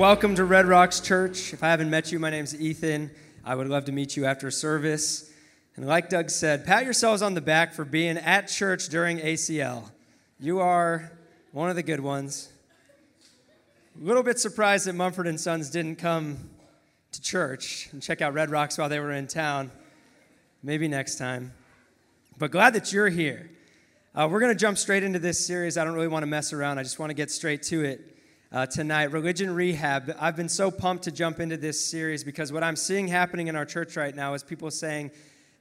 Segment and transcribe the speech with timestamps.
[0.00, 1.52] Welcome to Red Rocks Church.
[1.52, 3.10] If I haven't met you, my name's Ethan.
[3.44, 5.30] I would love to meet you after service.
[5.76, 9.90] And like Doug said, pat yourselves on the back for being at church during ACL.
[10.38, 11.12] You are
[11.52, 12.48] one of the good ones.
[14.00, 16.48] A little bit surprised that Mumford and Sons didn't come
[17.12, 19.70] to church and check out Red Rocks while they were in town.
[20.62, 21.52] Maybe next time.
[22.38, 23.50] But glad that you're here.
[24.14, 25.76] Uh, we're going to jump straight into this series.
[25.76, 26.78] I don't really want to mess around.
[26.78, 28.16] I just want to get straight to it
[28.52, 30.14] uh, tonight Religion Rehab.
[30.18, 33.54] I've been so pumped to jump into this series because what I'm seeing happening in
[33.54, 35.12] our church right now is people saying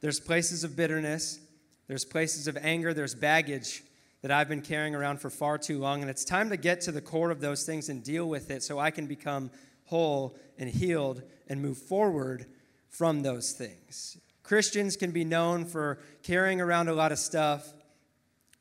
[0.02, 1.40] there's places of bitterness,
[1.88, 3.84] there's places of anger, there's baggage
[4.22, 6.92] that I've been carrying around for far too long, and it's time to get to
[6.92, 9.52] the core of those things and deal with it so I can become
[9.86, 12.48] whole and healed and move forward
[12.90, 14.18] from those things.
[14.42, 17.72] Christians can be known for carrying around a lot of stuff,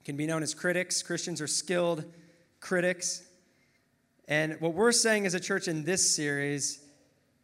[0.04, 1.02] can be known as critics.
[1.02, 2.04] Christians are skilled
[2.60, 3.22] critics.
[4.28, 6.84] And what we're saying as a church in this series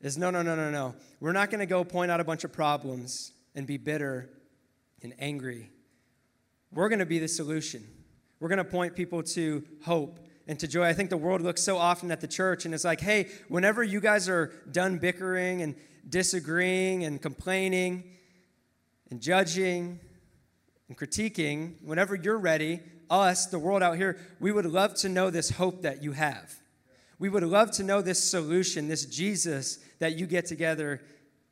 [0.03, 0.95] is no, no, no, no, no.
[1.19, 4.29] We're not going to go point out a bunch of problems and be bitter
[5.03, 5.71] and angry.
[6.71, 7.87] We're going to be the solution.
[8.39, 10.85] We're going to point people to hope and to joy.
[10.85, 13.83] I think the world looks so often at the church and it's like, hey, whenever
[13.83, 15.75] you guys are done bickering and
[16.07, 18.05] disagreeing and complaining
[19.11, 20.01] and judging
[20.89, 25.31] and critiquing, whenever you're ready, us, the world out here, we would love to know
[25.31, 26.55] this hope that you have.
[27.19, 31.01] We would love to know this solution, this Jesus that you get together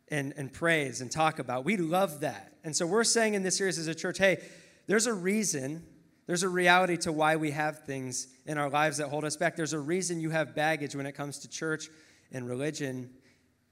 [0.08, 1.64] and, and praise and talk about.
[1.64, 2.52] We love that.
[2.64, 4.42] And so we're saying in this series as a church hey,
[4.86, 5.84] there's a reason,
[6.26, 9.56] there's a reality to why we have things in our lives that hold us back.
[9.56, 11.88] There's a reason you have baggage when it comes to church
[12.32, 13.10] and religion.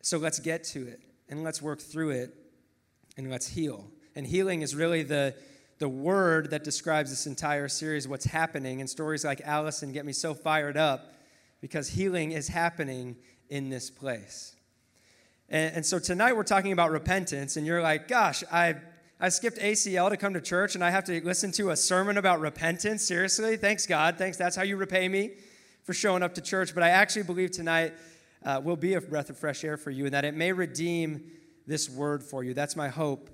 [0.03, 2.35] So let's get to it and let's work through it
[3.17, 3.89] and let's heal.
[4.15, 5.35] And healing is really the,
[5.79, 8.81] the word that describes this entire series, what's happening.
[8.81, 11.13] And stories like Allison get me so fired up
[11.61, 13.17] because healing is happening
[13.49, 14.55] in this place.
[15.49, 18.77] And, and, so tonight we're talking about repentance, and you're like, gosh, I,
[19.23, 22.17] I skipped ACL to come to church and I have to listen to a sermon
[22.17, 23.03] about repentance.
[23.03, 23.59] Seriously?
[23.59, 24.17] Thanks, God.
[24.17, 24.39] Thanks.
[24.39, 25.33] That's how you repay me
[25.85, 26.73] for showing up to church.
[26.75, 27.93] But I actually believe tonight
[28.45, 31.31] uh, will be a breath of fresh air for you and that it may redeem
[31.67, 32.55] this word for you.
[32.55, 33.29] That's my hope,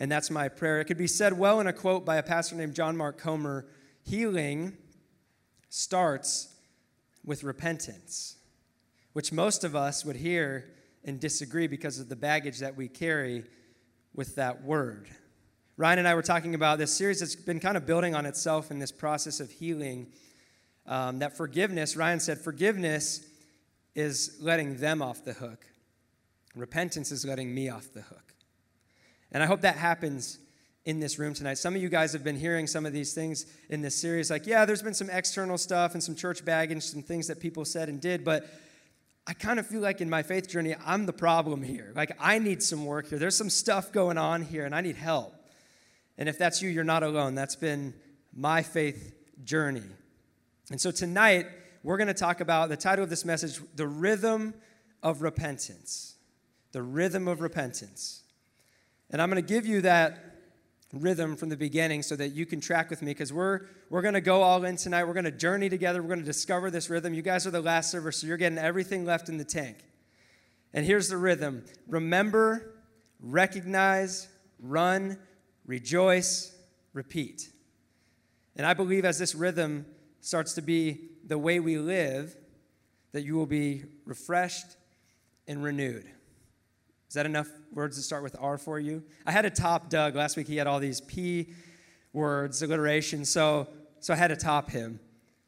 [0.00, 0.80] and that's my prayer.
[0.80, 3.66] It could be said well in a quote by a pastor named John Mark Comer
[4.02, 4.76] healing
[5.68, 6.56] starts
[7.24, 8.36] with repentance,
[9.12, 10.70] which most of us would hear
[11.04, 13.44] and disagree because of the baggage that we carry
[14.14, 15.08] with that word.
[15.76, 18.70] Ryan and I were talking about this series that's been kind of building on itself
[18.70, 20.08] in this process of healing.
[20.86, 23.24] Um, that forgiveness, Ryan said, forgiveness
[23.94, 25.64] is letting them off the hook.
[26.54, 28.34] Repentance is letting me off the hook.
[29.32, 30.38] And I hope that happens
[30.90, 31.54] in this room tonight.
[31.54, 34.28] Some of you guys have been hearing some of these things in this series.
[34.28, 37.64] Like, yeah, there's been some external stuff and some church baggage, some things that people
[37.64, 38.50] said and did, but
[39.24, 41.92] I kind of feel like in my faith journey, I'm the problem here.
[41.94, 43.20] Like, I need some work here.
[43.20, 45.32] There's some stuff going on here, and I need help.
[46.18, 47.36] And if that's you, you're not alone.
[47.36, 47.94] That's been
[48.34, 49.14] my faith
[49.44, 49.84] journey.
[50.72, 51.46] And so tonight,
[51.84, 54.54] we're going to talk about the title of this message The Rhythm
[55.04, 56.16] of Repentance.
[56.72, 58.24] The Rhythm of Repentance.
[59.10, 60.29] And I'm going to give you that
[60.92, 64.14] rhythm from the beginning so that you can track with me because we're we're going
[64.14, 65.04] to go all in tonight.
[65.04, 66.02] We're going to journey together.
[66.02, 67.14] We're going to discover this rhythm.
[67.14, 69.78] You guys are the last server so you're getting everything left in the tank.
[70.72, 71.64] And here's the rhythm.
[71.88, 72.74] Remember
[73.20, 75.18] recognize run
[75.66, 76.54] rejoice
[76.92, 77.50] repeat.
[78.56, 79.86] And i believe as this rhythm
[80.20, 82.36] starts to be the way we live
[83.12, 84.76] that you will be refreshed
[85.46, 86.04] and renewed.
[87.08, 89.02] Is that enough words that start with R for you?
[89.26, 90.16] I had to top Doug.
[90.16, 91.48] Last week he had all these P
[92.12, 93.24] words, alliteration.
[93.24, 93.68] So,
[94.00, 95.00] so I had to top him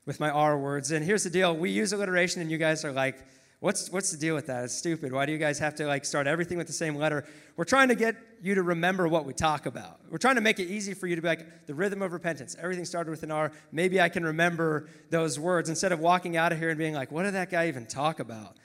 [0.06, 0.90] with my R words.
[0.90, 3.18] And here's the deal we use alliteration, and you guys are like,
[3.60, 4.64] what's, what's the deal with that?
[4.64, 5.12] It's stupid.
[5.12, 7.24] Why do you guys have to like start everything with the same letter?
[7.56, 10.00] We're trying to get you to remember what we talk about.
[10.10, 12.56] We're trying to make it easy for you to be like, the rhythm of repentance.
[12.60, 13.52] Everything started with an R.
[13.70, 17.12] Maybe I can remember those words instead of walking out of here and being like,
[17.12, 18.56] what did that guy even talk about?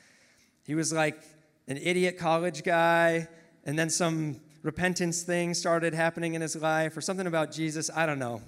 [0.66, 1.22] He was like,
[1.68, 3.28] an idiot college guy,
[3.68, 7.92] and then some repentance thing started happening in his life, or something about Jesus.
[7.96, 8.42] I don't know.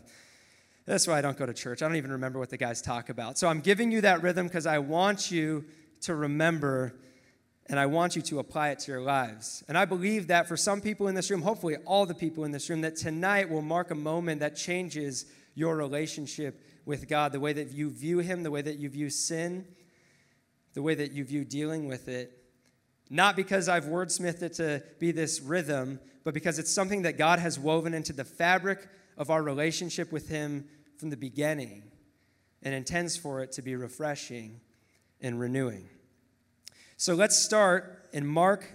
[0.85, 1.83] That's why I don't go to church.
[1.83, 3.37] I don't even remember what the guys talk about.
[3.37, 5.65] So I'm giving you that rhythm because I want you
[6.01, 6.95] to remember
[7.67, 9.63] and I want you to apply it to your lives.
[9.67, 12.51] And I believe that for some people in this room, hopefully all the people in
[12.51, 17.39] this room, that tonight will mark a moment that changes your relationship with God, the
[17.39, 19.67] way that you view Him, the way that you view sin,
[20.73, 22.38] the way that you view dealing with it.
[23.09, 27.39] Not because I've wordsmithed it to be this rhythm, but because it's something that God
[27.39, 30.65] has woven into the fabric of our relationship with Him
[30.97, 31.83] from the beginning
[32.61, 34.59] and intends for it to be refreshing
[35.21, 35.89] and renewing.
[36.97, 38.65] So let's start in Mark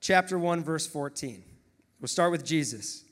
[0.00, 1.42] chapter 1, verse 14.
[2.00, 3.04] We'll start with Jesus.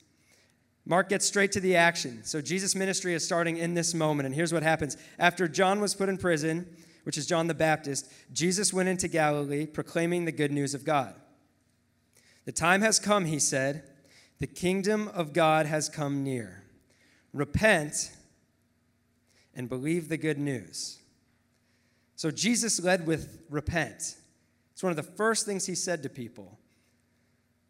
[0.85, 2.23] Mark gets straight to the action.
[2.23, 4.25] So Jesus' ministry is starting in this moment.
[4.25, 4.97] And here's what happens.
[5.19, 6.67] After John was put in prison,
[7.03, 11.15] which is John the Baptist, Jesus went into Galilee proclaiming the good news of God.
[12.45, 13.83] The time has come, he said.
[14.39, 16.63] The kingdom of God has come near.
[17.33, 18.11] Repent
[19.55, 20.99] and believe the good news.
[22.15, 24.15] So Jesus led with repent.
[24.73, 26.57] It's one of the first things he said to people.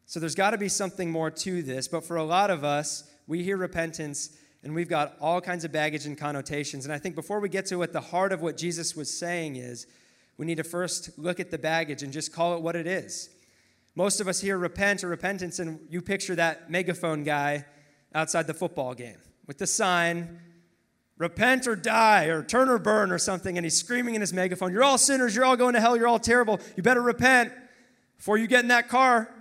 [0.06, 3.10] So there's got to be something more to this, but for a lot of us,
[3.28, 6.86] we hear repentance and we've got all kinds of baggage and connotations.
[6.86, 9.56] And I think before we get to what the heart of what Jesus was saying
[9.56, 9.88] is,
[10.38, 13.30] we need to first look at the baggage and just call it what it is.
[13.96, 17.66] Most of us here repent or repentance, and you picture that megaphone guy
[18.14, 19.18] outside the football game
[19.48, 20.40] with the sign,
[21.18, 24.72] repent or die, or turn or burn, or something, and he's screaming in his megaphone,
[24.72, 26.60] You're all sinners, you're all going to hell, you're all terrible.
[26.78, 27.52] You better repent
[28.18, 29.34] before you get in that car.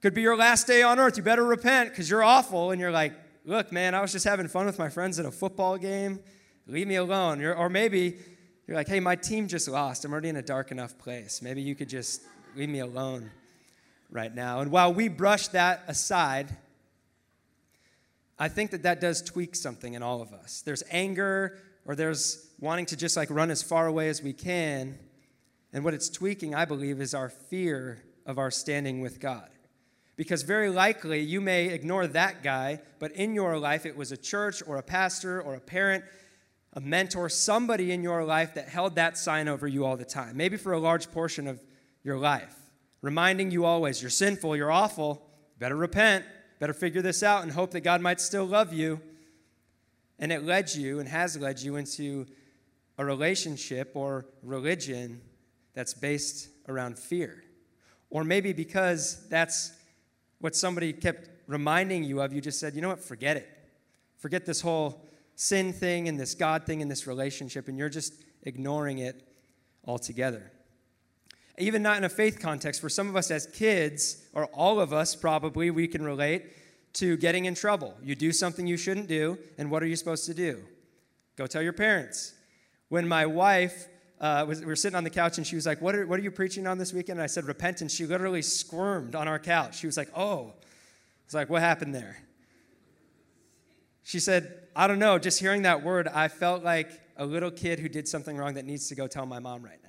[0.00, 1.16] Could be your last day on earth.
[1.16, 2.70] You better repent because you're awful.
[2.70, 3.12] And you're like,
[3.48, 6.20] look, man, I was just having fun with my friends at a football game.
[6.66, 7.40] Leave me alone.
[7.40, 8.18] You're, or maybe
[8.66, 10.04] you're like, hey, my team just lost.
[10.04, 11.40] I'm already in a dark enough place.
[11.40, 12.22] Maybe you could just
[12.54, 13.30] leave me alone
[14.10, 14.60] right now.
[14.60, 16.54] And while we brush that aside,
[18.38, 20.60] I think that that does tweak something in all of us.
[20.60, 24.98] There's anger or there's wanting to just like run as far away as we can.
[25.72, 29.48] And what it's tweaking, I believe, is our fear of our standing with God.
[30.18, 34.16] Because very likely you may ignore that guy, but in your life it was a
[34.16, 36.04] church or a pastor or a parent,
[36.72, 40.36] a mentor, somebody in your life that held that sign over you all the time,
[40.36, 41.62] maybe for a large portion of
[42.02, 42.52] your life,
[43.00, 45.24] reminding you always you're sinful, you're awful,
[45.60, 46.24] better repent,
[46.58, 49.00] better figure this out and hope that God might still love you.
[50.18, 52.26] And it led you and has led you into
[52.98, 55.20] a relationship or religion
[55.74, 57.44] that's based around fear.
[58.10, 59.77] Or maybe because that's
[60.40, 63.48] what somebody kept reminding you of, you just said, you know what, forget it.
[64.18, 65.04] Forget this whole
[65.34, 69.26] sin thing and this God thing and this relationship, and you're just ignoring it
[69.84, 70.50] altogether.
[71.58, 74.92] Even not in a faith context, for some of us as kids, or all of
[74.92, 76.44] us probably, we can relate
[76.94, 77.94] to getting in trouble.
[78.02, 80.64] You do something you shouldn't do, and what are you supposed to do?
[81.36, 82.34] Go tell your parents.
[82.88, 83.88] When my wife
[84.20, 86.18] uh, was, we were sitting on the couch and she was like, what are, what
[86.18, 87.18] are you preaching on this weekend?
[87.18, 87.94] And I said, Repentance.
[87.94, 89.78] She literally squirmed on our couch.
[89.78, 90.52] She was like, Oh.
[90.54, 92.18] I was like, What happened there?
[94.02, 95.18] She said, I don't know.
[95.18, 98.64] Just hearing that word, I felt like a little kid who did something wrong that
[98.64, 99.88] needs to go tell my mom right now.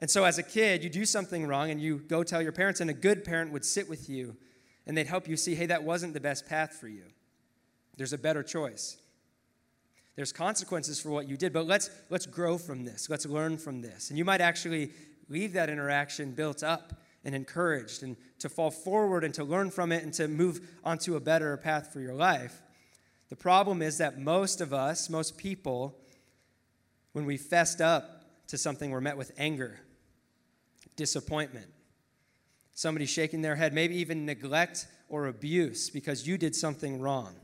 [0.00, 2.80] And so, as a kid, you do something wrong and you go tell your parents,
[2.80, 4.36] and a good parent would sit with you
[4.86, 7.04] and they'd help you see, hey, that wasn't the best path for you.
[7.96, 8.98] There's a better choice.
[10.16, 13.10] There's consequences for what you did, but let's, let's grow from this.
[13.10, 14.10] Let's learn from this.
[14.10, 14.92] And you might actually
[15.28, 19.90] leave that interaction built up and encouraged and to fall forward and to learn from
[19.90, 22.62] it and to move onto a better path for your life.
[23.30, 25.98] The problem is that most of us, most people,
[27.12, 29.80] when we fessed up to something, we're met with anger,
[30.94, 31.66] disappointment,
[32.72, 37.34] somebody shaking their head, maybe even neglect or abuse because you did something wrong.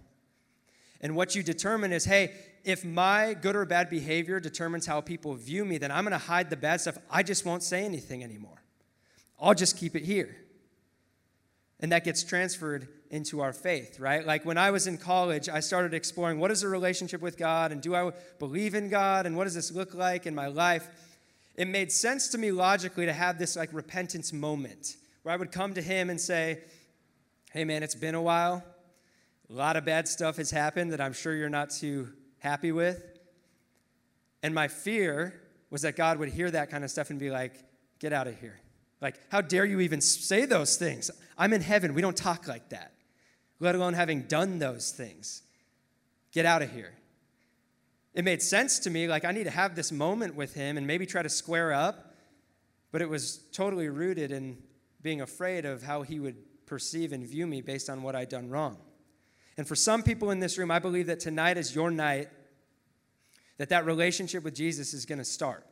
[1.01, 2.35] And what you determine is hey,
[2.65, 6.19] if my good or bad behavior determines how people view me, then I'm going to
[6.19, 6.99] hide the bad stuff.
[7.11, 8.63] I just won't say anything anymore.
[9.41, 10.37] I'll just keep it here.
[11.81, 14.27] And that gets transferred into our faith, right?
[14.27, 17.73] Like when I was in college, I started exploring what is a relationship with God
[17.73, 20.87] and do I believe in God and what does this look like in my life?
[21.57, 25.53] It made sense to me logically to have this like repentance moment where I would
[25.53, 26.61] come to him and say,
[27.53, 28.63] Hey man, it's been a while.
[29.49, 33.03] A lot of bad stuff has happened that I'm sure you're not too happy with.
[34.43, 37.55] And my fear was that God would hear that kind of stuff and be like,
[37.99, 38.59] get out of here.
[39.01, 41.11] Like, how dare you even say those things?
[41.39, 41.95] I'm in heaven.
[41.95, 42.93] We don't talk like that,
[43.61, 45.43] let alone having done those things.
[46.33, 46.93] Get out of here.
[48.13, 50.87] It made sense to me, like, I need to have this moment with him and
[50.87, 52.15] maybe try to square up,
[52.91, 54.59] but it was totally rooted in
[55.01, 58.51] being afraid of how he would perceive and view me based on what I'd done
[58.51, 58.79] wrong.
[59.61, 62.31] And for some people in this room, I believe that tonight is your night
[63.59, 65.67] that that relationship with Jesus is going to start.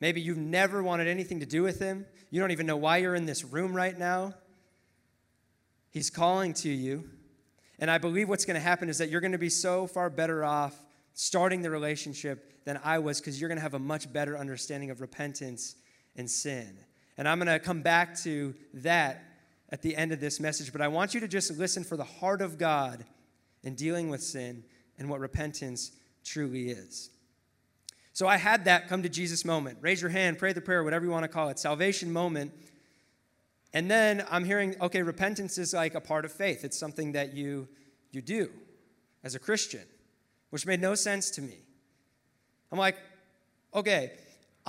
[0.00, 2.04] Maybe you've never wanted anything to do with him.
[2.30, 4.34] You don't even know why you're in this room right now.
[5.92, 7.08] He's calling to you.
[7.78, 10.10] And I believe what's going to happen is that you're going to be so far
[10.10, 10.74] better off
[11.14, 14.90] starting the relationship than I was because you're going to have a much better understanding
[14.90, 15.76] of repentance
[16.16, 16.76] and sin.
[17.16, 19.29] And I'm going to come back to that
[19.70, 22.04] at the end of this message, but I want you to just listen for the
[22.04, 23.04] heart of God
[23.62, 24.64] in dealing with sin
[24.98, 25.92] and what repentance
[26.24, 27.10] truly is.
[28.12, 29.78] So I had that come to Jesus moment.
[29.80, 32.52] Raise your hand, pray the prayer, whatever you want to call it, salvation moment.
[33.72, 36.64] And then I'm hearing, okay, repentance is like a part of faith.
[36.64, 37.68] It's something that you
[38.12, 38.50] you do
[39.22, 39.84] as a Christian,
[40.50, 41.58] which made no sense to me.
[42.72, 42.96] I'm like,
[43.74, 44.12] okay,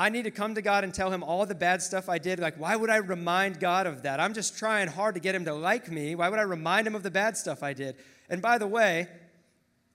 [0.01, 2.39] I need to come to God and tell him all the bad stuff I did.
[2.39, 4.20] Like, why would I remind God of that?
[4.20, 6.15] I'm just trying hard to get him to like me.
[6.15, 7.96] Why would I remind him of the bad stuff I did?
[8.27, 9.08] And by the way,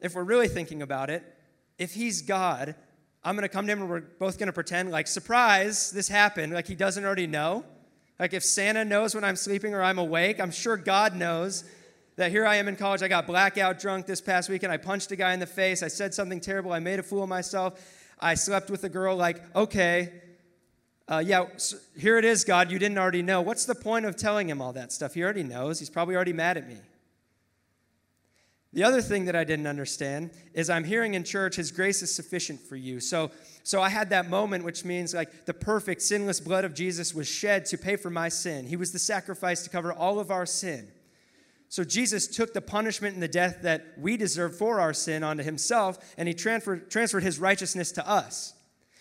[0.00, 1.24] if we're really thinking about it,
[1.76, 2.76] if he's God,
[3.24, 6.06] I'm going to come to him and we're both going to pretend like, surprise, this
[6.06, 7.64] happened, like he doesn't already know.
[8.20, 11.64] Like, if Santa knows when I'm sleeping or I'm awake, I'm sure God knows
[12.14, 13.02] that here I am in college.
[13.02, 14.72] I got blackout drunk this past weekend.
[14.72, 15.82] I punched a guy in the face.
[15.82, 16.72] I said something terrible.
[16.72, 18.04] I made a fool of myself.
[18.18, 19.16] I slept with a girl.
[19.16, 20.12] Like, okay,
[21.08, 22.70] uh, yeah, so here it is, God.
[22.70, 23.40] You didn't already know.
[23.40, 25.14] What's the point of telling him all that stuff?
[25.14, 25.78] He already knows.
[25.78, 26.78] He's probably already mad at me.
[28.72, 32.14] The other thing that I didn't understand is I'm hearing in church, His grace is
[32.14, 33.00] sufficient for you.
[33.00, 33.30] So,
[33.62, 37.26] so I had that moment, which means like the perfect, sinless blood of Jesus was
[37.26, 38.66] shed to pay for my sin.
[38.66, 40.88] He was the sacrifice to cover all of our sin.
[41.68, 45.42] So Jesus took the punishment and the death that we deserve for our sin onto
[45.42, 48.54] himself, and he transferred, transferred his righteousness to us.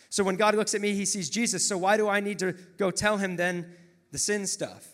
[0.10, 1.68] So when God looks at me, he sees Jesus.
[1.68, 3.74] So why do I need to go tell him then
[4.12, 4.88] the sin stuff?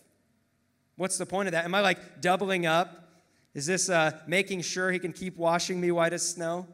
[0.96, 1.64] What's the point of that?
[1.64, 3.08] Am I like doubling up?
[3.54, 6.66] Is this uh, making sure he can keep washing me white as snow?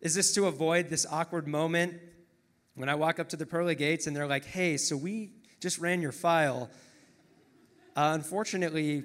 [0.00, 1.94] Is this to avoid this awkward moment
[2.74, 5.78] when I walk up to the pearly gates and they're like, hey, so we just
[5.78, 6.70] ran your file.
[7.96, 9.04] Uh, unfortunately,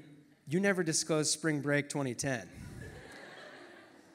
[0.51, 2.46] you never disclosed spring break 2010.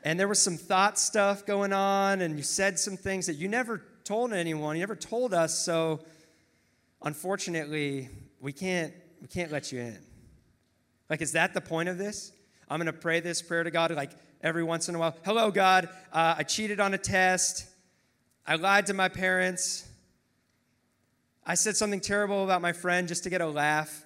[0.05, 3.49] and there was some thought stuff going on, and you said some things that you
[3.49, 6.05] never told anyone, you never told us, so
[7.03, 9.99] unfortunately, we can't, we can't let you in.
[11.09, 12.33] Like, is that the point of this?
[12.69, 14.11] I'm to pray this prayer to God like
[14.43, 15.17] every once in a while.
[15.25, 15.89] Hello, God.
[16.13, 17.65] Uh, I cheated on a test.
[18.47, 19.89] I lied to my parents.
[21.47, 24.06] I said something terrible about my friend just to get a laugh.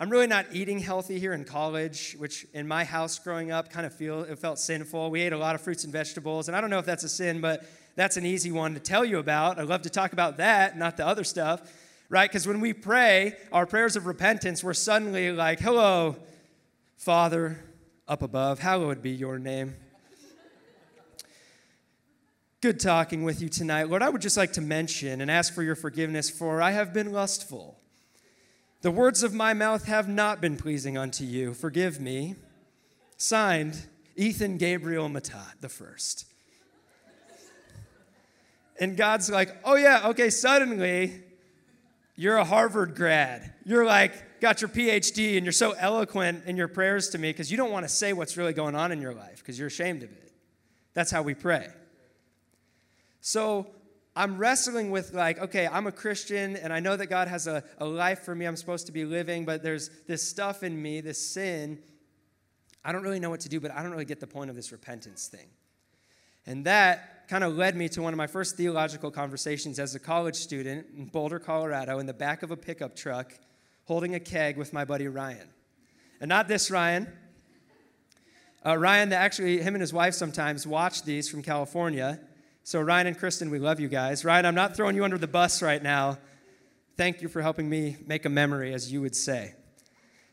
[0.00, 3.84] I'm really not eating healthy here in college, which in my house growing up kind
[3.84, 5.10] of feel it felt sinful.
[5.10, 7.08] We ate a lot of fruits and vegetables, and I don't know if that's a
[7.08, 7.64] sin, but
[7.96, 9.58] that's an easy one to tell you about.
[9.58, 11.72] I love to talk about that, not the other stuff,
[12.08, 12.30] right?
[12.30, 16.14] Because when we pray our prayers of repentance, we're suddenly like, "Hello,
[16.96, 17.64] Father
[18.06, 19.74] up above, hallowed be your name."
[22.60, 23.88] Good talking with you tonight.
[23.88, 26.92] Lord, I would just like to mention and ask for your forgiveness for I have
[26.92, 27.80] been lustful.
[28.80, 31.52] The words of my mouth have not been pleasing unto you.
[31.52, 32.36] Forgive me.
[33.16, 36.26] Signed, Ethan Gabriel Matat, the first.
[38.78, 41.24] And God's like, oh, yeah, okay, suddenly
[42.14, 43.52] you're a Harvard grad.
[43.64, 47.50] You're like, got your PhD, and you're so eloquent in your prayers to me because
[47.50, 50.04] you don't want to say what's really going on in your life because you're ashamed
[50.04, 50.32] of it.
[50.94, 51.68] That's how we pray.
[53.20, 53.66] So
[54.18, 57.62] I'm wrestling with, like, okay, I'm a Christian and I know that God has a,
[57.78, 61.00] a life for me I'm supposed to be living, but there's this stuff in me,
[61.00, 61.78] this sin.
[62.84, 64.56] I don't really know what to do, but I don't really get the point of
[64.56, 65.46] this repentance thing.
[66.46, 70.00] And that kind of led me to one of my first theological conversations as a
[70.00, 73.32] college student in Boulder, Colorado, in the back of a pickup truck,
[73.84, 75.48] holding a keg with my buddy Ryan.
[76.20, 77.06] And not this Ryan.
[78.66, 82.18] Uh, Ryan, that actually, him and his wife sometimes watch these from California.
[82.68, 84.26] So, Ryan and Kristen, we love you guys.
[84.26, 86.18] Ryan, I'm not throwing you under the bus right now.
[86.98, 89.54] Thank you for helping me make a memory, as you would say.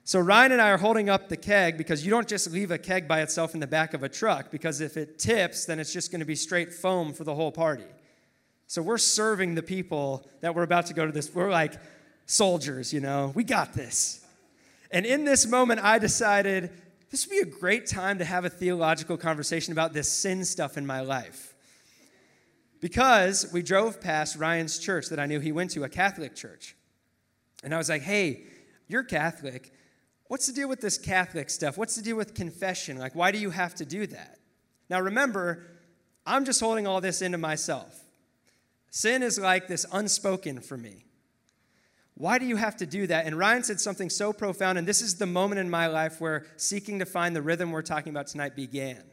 [0.03, 2.77] So, Ryan and I are holding up the keg because you don't just leave a
[2.77, 5.93] keg by itself in the back of a truck, because if it tips, then it's
[5.93, 7.87] just going to be straight foam for the whole party.
[8.67, 11.33] So, we're serving the people that we're about to go to this.
[11.33, 11.75] We're like
[12.25, 14.25] soldiers, you know, we got this.
[14.91, 16.69] And in this moment, I decided
[17.11, 20.77] this would be a great time to have a theological conversation about this sin stuff
[20.77, 21.54] in my life.
[22.81, 26.75] Because we drove past Ryan's church that I knew he went to, a Catholic church.
[27.63, 28.43] And I was like, hey,
[28.87, 29.73] you're Catholic.
[30.27, 31.77] What's the deal with this Catholic stuff?
[31.77, 32.97] What's the deal with confession?
[32.97, 34.39] Like, why do you have to do that?
[34.89, 35.65] Now, remember,
[36.25, 38.03] I'm just holding all this into myself.
[38.91, 41.05] Sin is like this unspoken for me.
[42.15, 43.25] Why do you have to do that?
[43.25, 46.45] And Ryan said something so profound, and this is the moment in my life where
[46.55, 49.03] seeking to find the rhythm we're talking about tonight began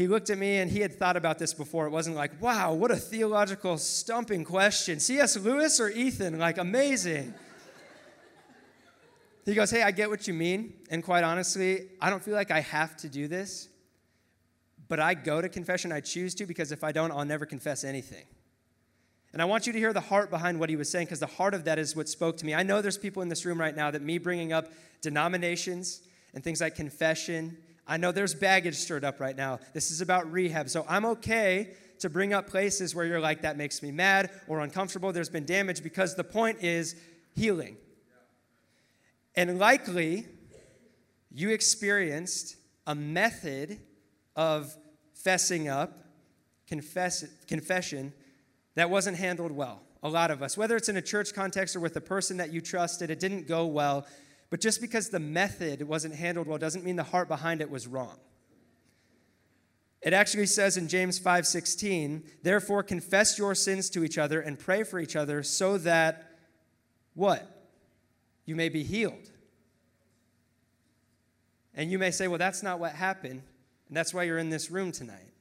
[0.00, 1.84] he looked at me and he had thought about this before.
[1.86, 4.98] It wasn't like, wow, what a theological stumping question.
[4.98, 5.36] C.S.
[5.36, 6.38] Lewis or Ethan?
[6.38, 7.34] Like, amazing.
[9.44, 10.72] he goes, hey, I get what you mean.
[10.90, 13.68] And quite honestly, I don't feel like I have to do this.
[14.88, 17.84] But I go to confession, I choose to, because if I don't, I'll never confess
[17.84, 18.24] anything.
[19.34, 21.26] And I want you to hear the heart behind what he was saying, because the
[21.26, 22.54] heart of that is what spoke to me.
[22.54, 26.00] I know there's people in this room right now that me bringing up denominations
[26.32, 27.58] and things like confession
[27.90, 29.58] I know there's baggage stirred up right now.
[29.74, 30.68] This is about rehab.
[30.68, 34.60] So I'm okay to bring up places where you're like, that makes me mad or
[34.60, 35.12] uncomfortable.
[35.12, 36.94] There's been damage because the point is
[37.34, 37.76] healing.
[39.34, 40.26] And likely,
[41.32, 42.54] you experienced
[42.86, 43.80] a method
[44.36, 44.72] of
[45.24, 46.04] fessing up,
[46.68, 48.12] confess, confession,
[48.76, 49.82] that wasn't handled well.
[50.04, 52.52] A lot of us, whether it's in a church context or with a person that
[52.52, 54.06] you trusted, it didn't go well.
[54.50, 57.86] But just because the method wasn't handled well doesn't mean the heart behind it was
[57.86, 58.18] wrong.
[60.02, 64.82] It actually says in James 5:16, "Therefore confess your sins to each other and pray
[64.82, 66.36] for each other so that
[67.14, 67.46] what?
[68.44, 69.30] You may be healed."
[71.74, 73.42] And you may say, "Well, that's not what happened."
[73.88, 75.32] And that's why you're in this room tonight.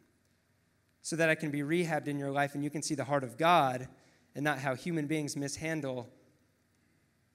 [1.01, 3.23] So that I can be rehabbed in your life and you can see the heart
[3.23, 3.87] of God
[4.35, 6.09] and not how human beings mishandle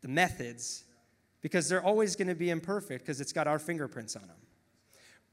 [0.02, 0.84] the methods
[1.44, 4.36] because they're always going to be imperfect because it's got our fingerprints on them.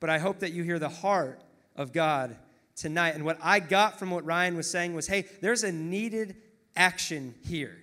[0.02, 1.42] But I hope that you hear the heart
[1.78, 2.36] of God
[2.76, 3.16] tonight.
[3.16, 6.36] And what I got from what Ryan was saying was hey, there's a needed
[6.76, 7.78] action here.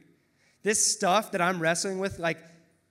[0.63, 2.37] This stuff that I'm wrestling with, like,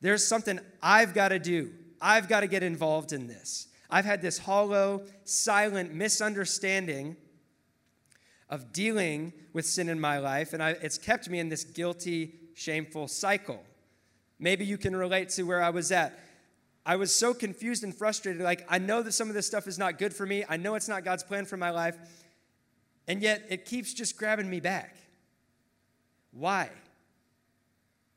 [0.02, 1.72] there's something I've got to do.
[2.02, 3.68] I've got to get involved in this.
[3.92, 7.16] I've had this hollow, silent misunderstanding
[8.50, 12.34] of dealing with sin in my life, and I, it's kept me in this guilty,
[12.56, 13.64] shameful cycle.
[14.40, 16.20] Maybe you can relate to where I was at.
[16.86, 18.42] I was so confused and frustrated.
[18.42, 20.46] Like, I know that some of this stuff is not good for me.
[20.48, 21.98] I know it's not God's plan for my life.
[23.08, 24.96] And yet, it keeps just grabbing me back.
[26.32, 26.70] Why?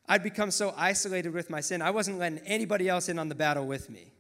[0.08, 3.34] I'd become so isolated with my sin, I wasn't letting anybody else in on the
[3.34, 4.12] battle with me.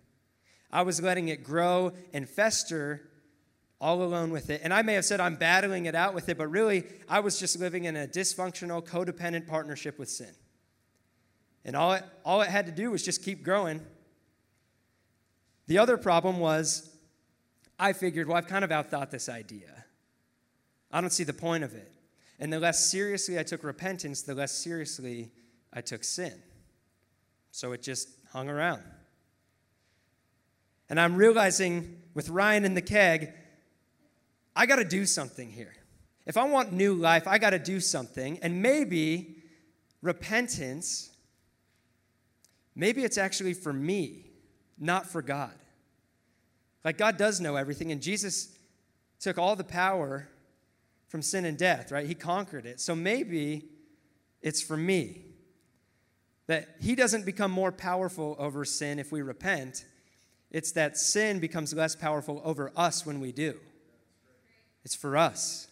[0.72, 3.08] I was letting it grow and fester
[3.80, 4.60] all alone with it.
[4.62, 7.38] And I may have said I'm battling it out with it, but really, I was
[7.40, 10.32] just living in a dysfunctional, codependent partnership with sin.
[11.64, 13.80] And all it, all it had to do was just keep growing
[15.70, 16.90] the other problem was
[17.78, 19.84] I figured, well, I've kind of outthought this idea.
[20.90, 21.92] I don't see the point of it.
[22.40, 25.30] And the less seriously I took repentance, the less seriously
[25.72, 26.34] I took sin.
[27.52, 28.82] So it just hung around.
[30.88, 33.32] And I'm realizing with Ryan in the keg,
[34.56, 35.76] I got to do something here.
[36.26, 38.40] If I want new life, I got to do something.
[38.42, 39.36] And maybe
[40.02, 41.09] repentance,
[42.80, 44.24] maybe it's actually for me
[44.78, 45.54] not for God.
[46.84, 48.56] Like God does know everything, and Jesus
[49.20, 50.28] took all the power
[51.08, 52.06] from sin and death, right?
[52.06, 52.80] He conquered it.
[52.80, 53.68] So maybe
[54.40, 55.22] it's for me
[56.46, 59.84] that He doesn't become more powerful over sin if we repent.
[60.50, 63.60] It's that sin becomes less powerful over us when we do.
[64.84, 65.68] It's for us,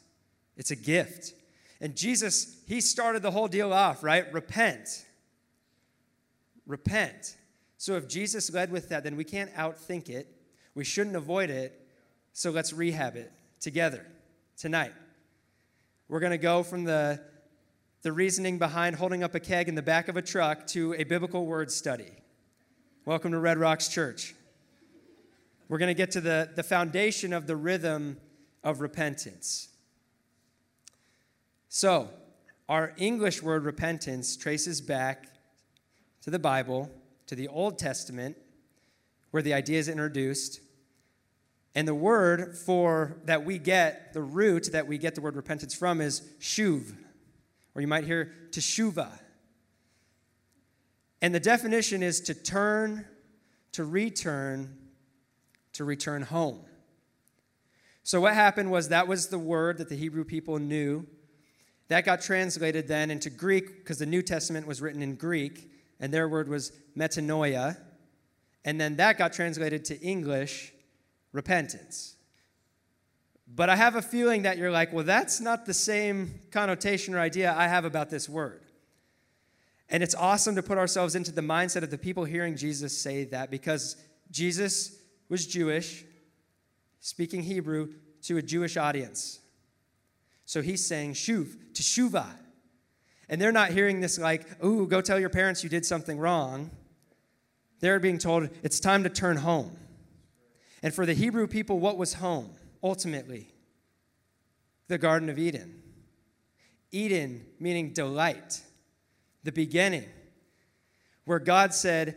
[0.57, 1.33] it's a gift.
[1.81, 4.31] And Jesus, He started the whole deal off, right?
[4.33, 5.07] Repent.
[6.69, 7.37] Repent.
[7.79, 10.29] So if Jesus led with that, then we can't outthink it.
[10.75, 11.89] We shouldn't avoid it.
[12.35, 14.07] So let's rehab it together
[14.57, 14.93] tonight.
[16.09, 17.21] We're going to go from the,
[18.03, 21.05] the reasoning behind holding up a keg in the back of a truck to a
[21.05, 22.13] biblical word study.
[23.07, 24.35] Welcome to Red Rocks Church.
[25.69, 28.19] We're going to get to the, the foundation of the rhythm
[28.63, 29.69] of repentance.
[31.71, 32.11] So,
[32.69, 35.29] our English word repentance traces back
[36.23, 36.91] to the Bible
[37.29, 38.37] to the Old Testament,
[39.31, 40.61] where the idea is introduced.
[41.75, 45.75] And the word for that we get, the root that we get the word repentance
[45.75, 46.95] from is shuv,
[47.75, 49.11] or you might hear teshuva.
[51.21, 53.05] And the definition is to turn,
[53.73, 54.77] to return,
[55.75, 56.61] to return home.
[58.03, 61.07] So what happened was that was the word that the Hebrew people knew.
[61.89, 66.13] That got translated then into Greek because the New Testament was written in Greek and
[66.13, 67.77] their word was metanoia.
[68.65, 70.73] And then that got translated to English,
[71.33, 72.17] repentance.
[73.47, 77.21] But I have a feeling that you're like, well, that's not the same connotation or
[77.21, 78.63] idea I have about this word.
[79.89, 83.25] And it's awesome to put ourselves into the mindset of the people hearing Jesus say
[83.25, 83.97] that because
[84.31, 84.99] Jesus
[85.31, 86.05] was Jewish,
[87.01, 89.41] speaking Hebrew to a Jewish audience.
[90.45, 92.27] So he's saying shuv, teshuva,
[93.29, 96.71] and they're not hearing this like, ooh, go tell your parents you did something wrong.
[97.81, 99.77] They're being told it's time to turn home.
[100.83, 102.51] And for the Hebrew people, what was home
[102.83, 103.53] ultimately?
[104.89, 105.83] The Garden of Eden.
[106.91, 108.63] Eden meaning delight,
[109.45, 110.07] the beginning,
[111.25, 112.17] where God said,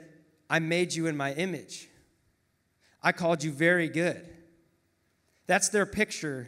[0.49, 1.89] I made you in my image.
[3.03, 4.25] I called you very good.
[5.47, 6.47] That's their picture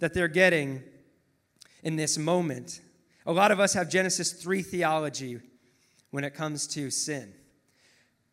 [0.00, 0.82] that they're getting
[1.82, 2.80] in this moment
[3.26, 5.40] a lot of us have Genesis 3 theology
[6.10, 7.32] when it comes to sin,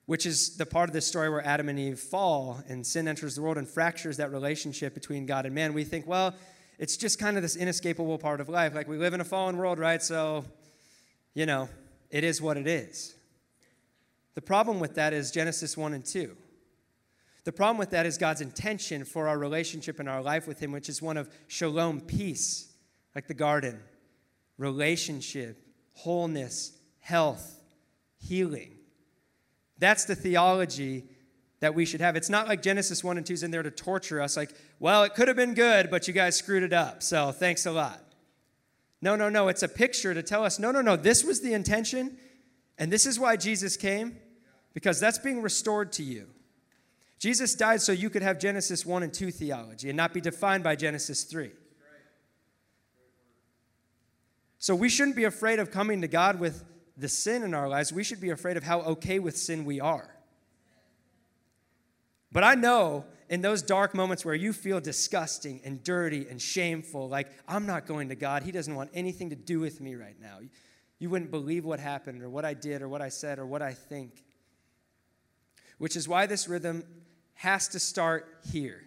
[0.06, 3.36] which is the part of the story where Adam and Eve fall and sin enters
[3.36, 5.74] the world and fractures that relationship between God and man.
[5.74, 6.36] We think, well,
[6.78, 8.76] it's just kind of this inescapable part of life.
[8.76, 10.02] Like we live in a fallen world, right?
[10.02, 10.46] So,
[11.34, 11.70] you know,
[12.10, 13.16] it is what it is.
[14.34, 16.36] The problem with that is Genesis 1 and 2.
[17.44, 20.72] The problem with that is God's intention for our relationship and our life with Him,
[20.72, 22.72] which is one of shalom, peace,
[23.16, 23.80] like the garden,
[24.62, 25.60] relationship,
[25.94, 27.60] wholeness, health,
[28.20, 28.78] healing.
[29.80, 31.06] That's the theology
[31.62, 32.16] that we should have.
[32.16, 35.04] It's not like Genesis 1 and 2 is in there to torture us, like, well,
[35.04, 38.04] it could have been good, but you guys screwed it up, so thanks a lot.
[39.02, 39.48] No, no, no.
[39.48, 40.96] It's a picture to tell us no, no, no.
[40.96, 42.18] This was the intention,
[42.78, 44.18] and this is why Jesus came,
[44.76, 46.28] because that's being restored to you.
[47.18, 50.64] Jesus died so you could have Genesis 1 and 2 theology and not be defined
[50.64, 51.50] by Genesis 3.
[54.62, 56.64] So we shouldn't be afraid of coming to God with
[56.96, 57.92] the sin in our lives.
[57.92, 60.16] We should be afraid of how okay with sin we are.
[62.32, 67.10] But I know in those dark moments where you feel disgusting and dirty and shameful,
[67.10, 68.44] like, I'm not going to God.
[68.44, 70.38] He doesn't want anything to do with me right now.
[71.00, 73.64] You wouldn't believe what happened or what I did or what I said or what
[73.64, 74.24] I think.
[75.80, 76.84] Which is why this rhythm
[77.34, 78.84] has to start here.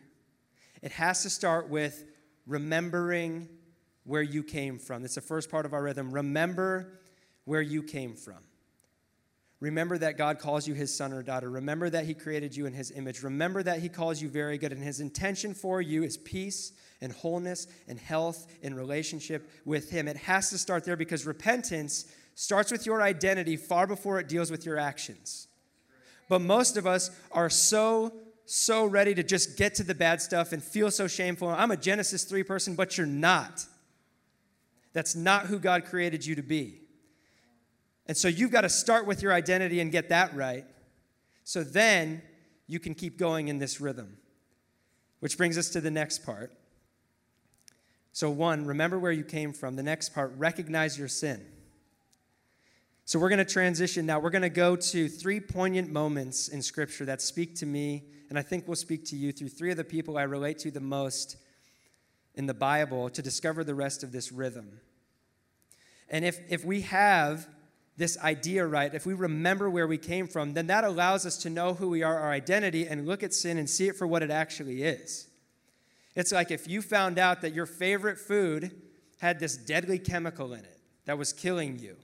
[0.83, 2.05] It has to start with
[2.47, 3.49] remembering
[4.05, 5.03] where you came from.
[5.03, 6.13] That's the first part of our rhythm.
[6.13, 6.99] Remember
[7.45, 8.39] where you came from.
[9.61, 11.49] Remember that God calls you his son or daughter.
[11.49, 13.23] Remember that he created you in his image.
[13.23, 17.13] Remember that he calls you very good, and his intention for you is peace and
[17.13, 20.07] wholeness and health in relationship with him.
[20.07, 24.51] It has to start there because repentance starts with your identity far before it deals
[24.51, 25.49] with your actions.
[26.29, 28.13] But most of us are so
[28.47, 31.49] so ready to just get to the bad stuff and feel so shameful.
[31.49, 33.65] I'm a Genesis 3 person, but you're not.
[34.95, 36.81] That's not who God created you to be.
[38.07, 40.65] And so you've got to start with your identity and get that right.
[41.43, 42.23] So then
[42.67, 44.17] you can keep going in this rhythm.
[45.21, 46.53] Which brings us to the next part.
[48.13, 49.75] So, one, remember where you came from.
[49.75, 51.45] The next part, recognize your sin.
[53.07, 54.21] So, we're going to transition now.
[54.21, 58.39] We're going to go to three poignant moments in Scripture that speak to me and
[58.39, 60.81] I think will speak to you through three of the people I relate to the
[60.81, 61.37] most
[62.35, 64.81] in the Bible to discover the rest of this rhythm.
[66.09, 67.49] And if, if we have
[67.97, 71.51] this idea right, if we remember where we came from, then that allows us to
[71.51, 74.23] know who we are, our identity, and look at sin and see it for what
[74.23, 75.29] it actually is.
[76.17, 78.73] It's like if you found out that your favorite food
[79.19, 81.97] had this deadly chemical in it that was killing you,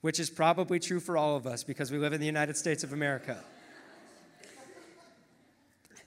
[0.00, 2.84] which is probably true for all of us because we live in the United States
[2.84, 3.42] of America.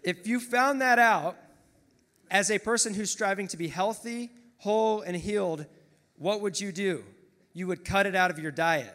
[0.03, 1.37] If you found that out
[2.29, 5.65] as a person who's striving to be healthy, whole, and healed,
[6.17, 7.03] what would you do?
[7.53, 8.93] You would cut it out of your diet.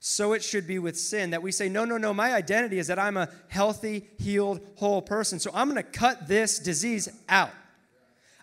[0.00, 2.88] So it should be with sin that we say, no, no, no, my identity is
[2.88, 5.38] that I'm a healthy, healed, whole person.
[5.38, 7.52] So I'm going to cut this disease out.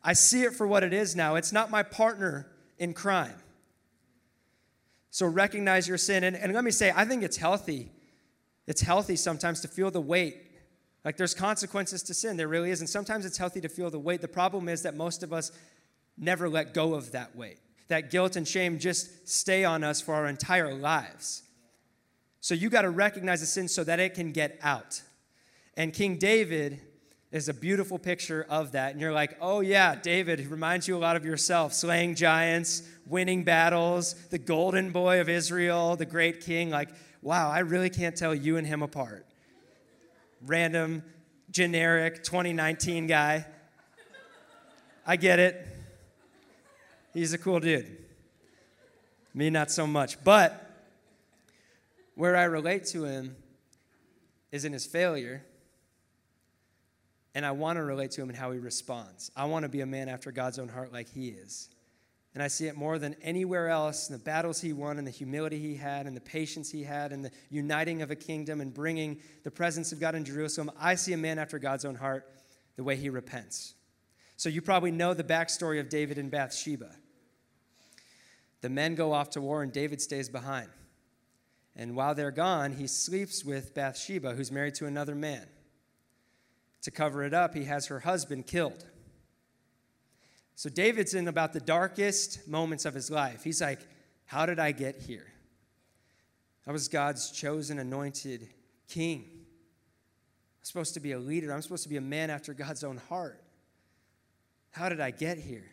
[0.04, 1.36] I see it for what it is now.
[1.36, 2.48] It's not my partner
[2.80, 3.36] in crime.
[5.12, 6.24] So recognize your sin.
[6.24, 7.92] And, and let me say, I think it's healthy.
[8.66, 10.38] It's healthy sometimes to feel the weight
[11.04, 12.80] like there's consequences to sin, there really is.
[12.80, 14.22] And sometimes it's healthy to feel the weight.
[14.22, 15.52] The problem is that most of us
[16.18, 17.58] never let go of that weight.
[17.88, 21.44] That guilt and shame just stay on us for our entire lives.
[22.40, 25.02] So you got to recognize the sin so that it can get out.
[25.76, 26.80] And King David
[27.32, 28.92] is a beautiful picture of that.
[28.92, 33.44] And you're like, oh, yeah, David reminds you a lot of yourself, slaying giants, winning
[33.44, 36.70] battles, the golden boy of Israel, the great king.
[36.70, 36.90] Like,
[37.22, 39.26] wow, I really can't tell you and him apart
[40.46, 41.04] random,
[41.50, 43.46] generic 2019 guy.
[45.06, 45.68] I get it.
[47.14, 47.98] He's a cool dude.
[49.34, 50.24] Me, not so much.
[50.24, 50.70] But
[52.16, 53.36] where I relate to him
[54.52, 55.44] is in his failure.
[57.34, 59.32] And I want to relate to him in how he responds.
[59.36, 61.70] I want to be a man after God's own heart like he is.
[62.34, 65.12] And I see it more than anywhere else in the battles he won and the
[65.12, 68.74] humility he had and the patience he had and the uniting of a kingdom and
[68.74, 70.72] bringing the presence of God in Jerusalem.
[70.80, 72.26] I see a man after God's own heart
[72.78, 73.74] the way he repents.
[74.38, 76.96] So you probably know the backstory of David and Bathsheba.
[78.62, 80.70] The men go off to war and David stays behind.
[81.76, 85.48] And while they're gone, he sleeps with Bathsheba, who's married to another man.
[86.84, 88.86] To cover it up, he has her husband killed.
[90.56, 93.44] So David's in about the darkest moments of his life.
[93.44, 93.80] He's like,
[94.26, 95.28] How did I get here?
[96.68, 98.48] I was God's chosen, anointed
[98.88, 99.26] king.
[100.62, 101.52] I'm supposed to be a leader.
[101.52, 103.42] I'm supposed to be a man after God's own heart.
[104.72, 105.66] How did I get here?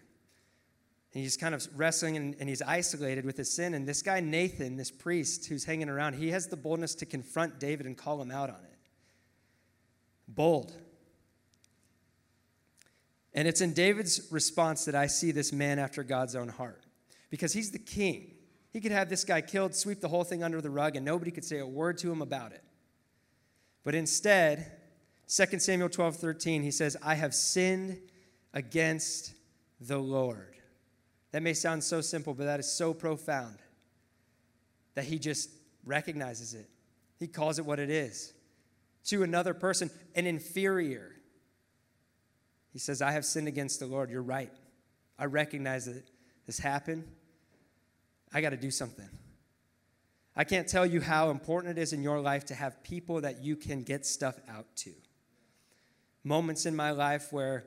[1.14, 3.74] And he's kind of wrestling and, and, he's isolated with his sin.
[3.74, 7.58] And this guy, Nathan, this priest who's hanging around, he has the boldness to confront
[7.58, 8.78] David and call him out on it.
[10.28, 10.74] Bold.
[13.38, 16.84] And it's in David's response that I see this man after God's own heart.
[17.30, 18.32] Because he's the king.
[18.72, 21.30] He could have this guy killed, sweep the whole thing under the rug, and nobody
[21.30, 22.64] could say a word to him about it.
[23.84, 24.72] But instead,
[25.28, 28.00] 2 Samuel 12 13, he says, I have sinned
[28.54, 29.34] against
[29.80, 30.56] the Lord.
[31.30, 33.58] That may sound so simple, but that is so profound
[34.96, 35.48] that he just
[35.84, 36.68] recognizes it.
[37.20, 38.32] He calls it what it is.
[39.04, 41.12] To another person, an inferior.
[42.78, 44.08] He says, I have sinned against the Lord.
[44.08, 44.52] You're right.
[45.18, 46.00] I recognize that
[46.46, 47.08] this happened.
[48.32, 49.08] I got to do something.
[50.36, 53.42] I can't tell you how important it is in your life to have people that
[53.42, 54.92] you can get stuff out to.
[56.22, 57.64] Moments in my life where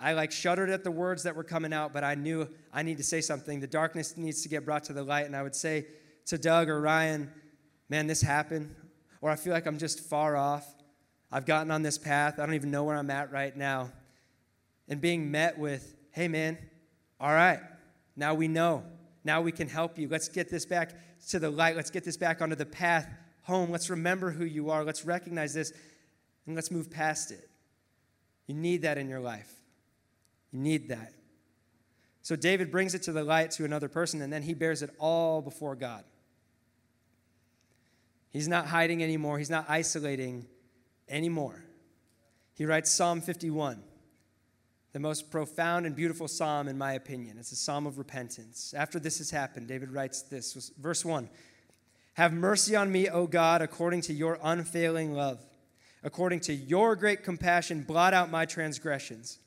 [0.00, 2.96] I like shuddered at the words that were coming out, but I knew I need
[2.96, 3.60] to say something.
[3.60, 5.26] The darkness needs to get brought to the light.
[5.26, 5.84] And I would say
[6.28, 7.30] to Doug or Ryan,
[7.90, 8.74] man, this happened.
[9.20, 10.66] Or I feel like I'm just far off.
[11.30, 12.38] I've gotten on this path.
[12.38, 13.90] I don't even know where I'm at right now.
[14.90, 16.58] And being met with, hey, man,
[17.18, 17.60] all right,
[18.16, 18.84] now we know.
[19.24, 20.08] Now we can help you.
[20.08, 20.92] Let's get this back
[21.28, 21.76] to the light.
[21.76, 23.08] Let's get this back onto the path
[23.42, 23.70] home.
[23.70, 24.84] Let's remember who you are.
[24.84, 25.72] Let's recognize this
[26.46, 27.48] and let's move past it.
[28.46, 29.50] You need that in your life.
[30.50, 31.12] You need that.
[32.22, 34.90] So David brings it to the light to another person, and then he bears it
[34.98, 36.04] all before God.
[38.30, 40.46] He's not hiding anymore, he's not isolating
[41.08, 41.64] anymore.
[42.54, 43.82] He writes Psalm 51,
[44.92, 47.38] the most profound and beautiful psalm, in my opinion.
[47.38, 48.74] It's a psalm of repentance.
[48.76, 51.28] After this has happened, David writes this verse 1
[52.14, 55.40] Have mercy on me, O God, according to your unfailing love.
[56.02, 59.38] According to your great compassion, blot out my transgressions.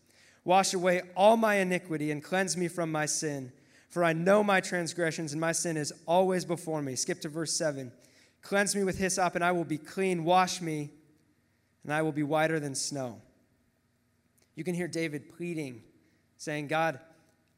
[0.45, 3.51] Wash away all my iniquity and cleanse me from my sin.
[3.89, 6.95] For I know my transgressions, and my sin is always before me.
[6.95, 7.91] Skip to verse 7.
[8.41, 10.23] Cleanse me with hyssop, and I will be clean.
[10.23, 10.89] Wash me,
[11.83, 13.21] and I will be whiter than snow.
[14.55, 15.81] You can hear David pleading,
[16.37, 16.99] saying, God,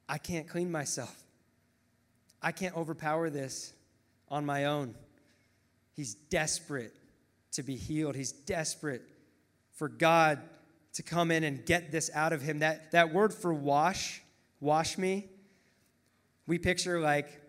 [0.07, 1.23] I can't clean myself.
[2.41, 3.73] I can't overpower this
[4.29, 4.95] on my own.
[5.93, 6.93] He's desperate
[7.53, 8.15] to be healed.
[8.15, 9.01] He's desperate
[9.73, 10.41] for God
[10.93, 12.59] to come in and get this out of him.
[12.59, 14.21] That, that word for wash,
[14.59, 15.27] wash me,
[16.47, 17.41] we picture like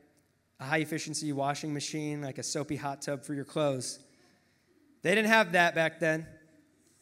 [0.59, 3.99] a high efficiency washing machine, like a soapy hot tub for your clothes.
[5.03, 6.27] They didn't have that back then.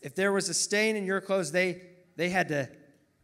[0.00, 1.80] If there was a stain in your clothes, they,
[2.16, 2.68] they had to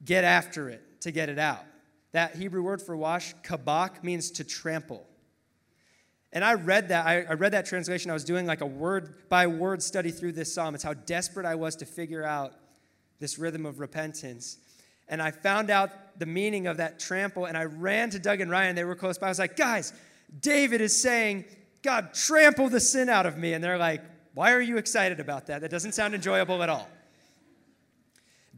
[0.05, 1.65] get after it to get it out.
[2.13, 5.07] That Hebrew word for wash, kabak, means to trample.
[6.33, 7.07] And I read that.
[7.07, 8.11] I, I read that translation.
[8.11, 10.75] I was doing like a word by word study through this psalm.
[10.75, 12.53] It's how desperate I was to figure out
[13.19, 14.59] this rhythm of repentance.
[15.09, 18.51] And I found out the meaning of that trample, and I ran to Doug and
[18.51, 18.77] Ryan.
[18.77, 19.27] They were close by.
[19.27, 19.93] I was like, guys,
[20.41, 21.45] David is saying,
[21.83, 23.53] God, trample the sin out of me.
[23.53, 24.03] And they're like,
[24.35, 25.63] why are you excited about that?
[25.63, 26.89] That doesn't sound enjoyable at all.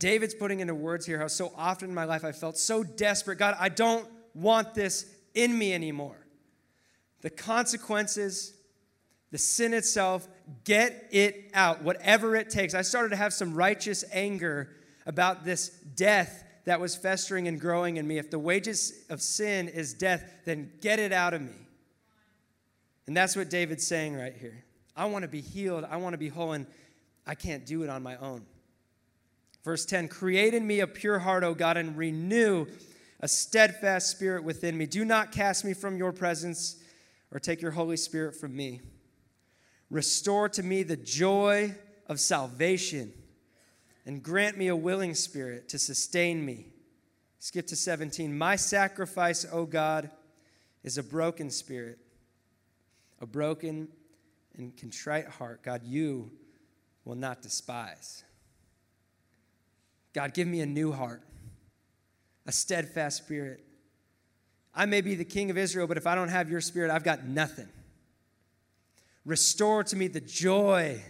[0.02, 3.38] David's putting into words here how so often in my life I felt so desperate.
[3.38, 6.26] God, I don't want this in me anymore.
[7.20, 8.52] The consequences,
[9.30, 10.26] the sin itself,
[10.64, 12.74] get it out, whatever it takes.
[12.74, 14.70] I started to have some righteous anger
[15.06, 18.18] about this death that was festering and growing in me.
[18.18, 21.68] If the wages of sin is death, then get it out of me.
[23.06, 24.64] And that's what David's saying right here.
[24.96, 25.84] I want to be healed.
[25.88, 26.66] I want to be whole, and
[27.24, 28.44] I can't do it on my own.
[29.64, 32.66] Verse 10 Create in me a pure heart, O God, and renew
[33.20, 34.86] a steadfast spirit within me.
[34.86, 36.76] Do not cast me from your presence
[37.30, 38.80] or take your Holy Spirit from me.
[39.90, 41.74] Restore to me the joy
[42.06, 43.12] of salvation
[44.04, 46.66] and grant me a willing spirit to sustain me.
[47.38, 48.36] Skip to 17.
[48.36, 50.10] My sacrifice, O God,
[50.82, 51.98] is a broken spirit,
[53.20, 53.88] a broken
[54.56, 55.62] and contrite heart.
[55.62, 56.30] God, you
[57.04, 58.24] will not despise.
[60.12, 61.22] God, give me a new heart,
[62.46, 63.64] a steadfast spirit.
[64.74, 67.04] I may be the king of Israel, but if I don't have your spirit, I've
[67.04, 67.68] got nothing.
[69.24, 71.00] Restore to me the joy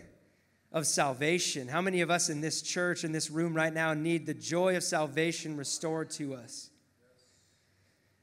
[0.71, 1.69] of salvation.
[1.69, 4.77] How many of us in this church, in this room right now, need the joy
[4.77, 6.71] of salvation restored to us?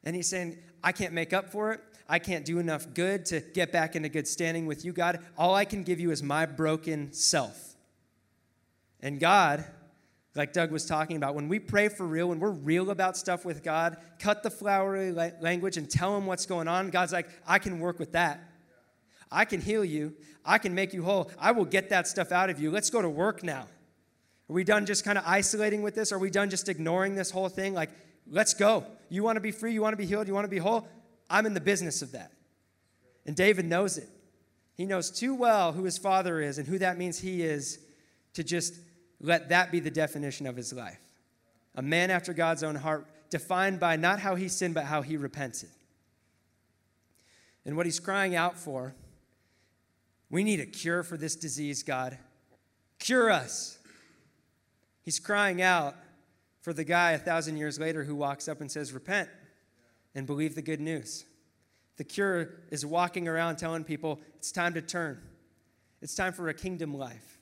[0.04, 1.82] And he's saying, I can't make up for it.
[2.08, 5.20] I can't do enough good to get back into good standing with you, God.
[5.38, 7.76] All I can give you is my broken self.
[9.00, 9.64] And God,
[10.40, 13.44] like Doug was talking about, when we pray for real, when we're real about stuff
[13.44, 17.60] with God, cut the flowery language and tell Him what's going on, God's like, I
[17.60, 18.40] can work with that.
[19.30, 20.16] I can heal you.
[20.46, 21.30] I can make you whole.
[21.38, 22.72] I will get that stuff out of you.
[22.72, 23.68] Let's go to work now.
[24.50, 26.14] Are we done just kind of isolating with this?
[26.14, 27.74] Are we done just ignoring this whole thing?
[27.74, 27.90] Like,
[28.26, 28.86] let's go.
[29.10, 29.74] You want to be free?
[29.74, 30.28] You want to be healed?
[30.30, 30.88] You want to be whole?
[31.30, 32.32] I'm in the business of that.
[33.26, 34.08] And David knows it.
[34.76, 37.80] He knows too well who his father is and who that means he is
[38.36, 38.80] to just
[39.22, 41.00] let that be the definition of his life.
[41.76, 45.18] a man after God's own heart, defined by not how he sinned, but how he
[45.18, 45.70] repented.
[47.66, 48.96] And what he's crying out for,
[50.30, 52.18] we need a cure for this disease, God.
[52.98, 53.78] Cure us.
[55.04, 55.96] He's crying out
[56.62, 59.30] for the guy a thousand years later who walks up and says, Repent
[60.16, 61.26] and believe the good news.
[61.98, 65.22] The cure is walking around telling people it's time to turn.
[66.02, 67.39] It's time for a kingdom life.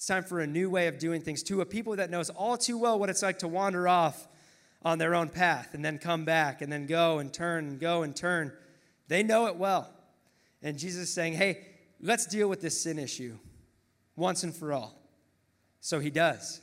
[0.00, 2.56] It's time for a new way of doing things to a people that knows all
[2.56, 4.28] too well what it's like to wander off
[4.80, 8.02] on their own path and then come back and then go and turn and go
[8.02, 8.50] and turn.
[9.08, 9.92] They know it well.
[10.62, 11.66] And Jesus is saying, hey,
[12.00, 13.36] let's deal with this sin issue
[14.16, 14.98] once and for all.
[15.82, 16.62] So he does.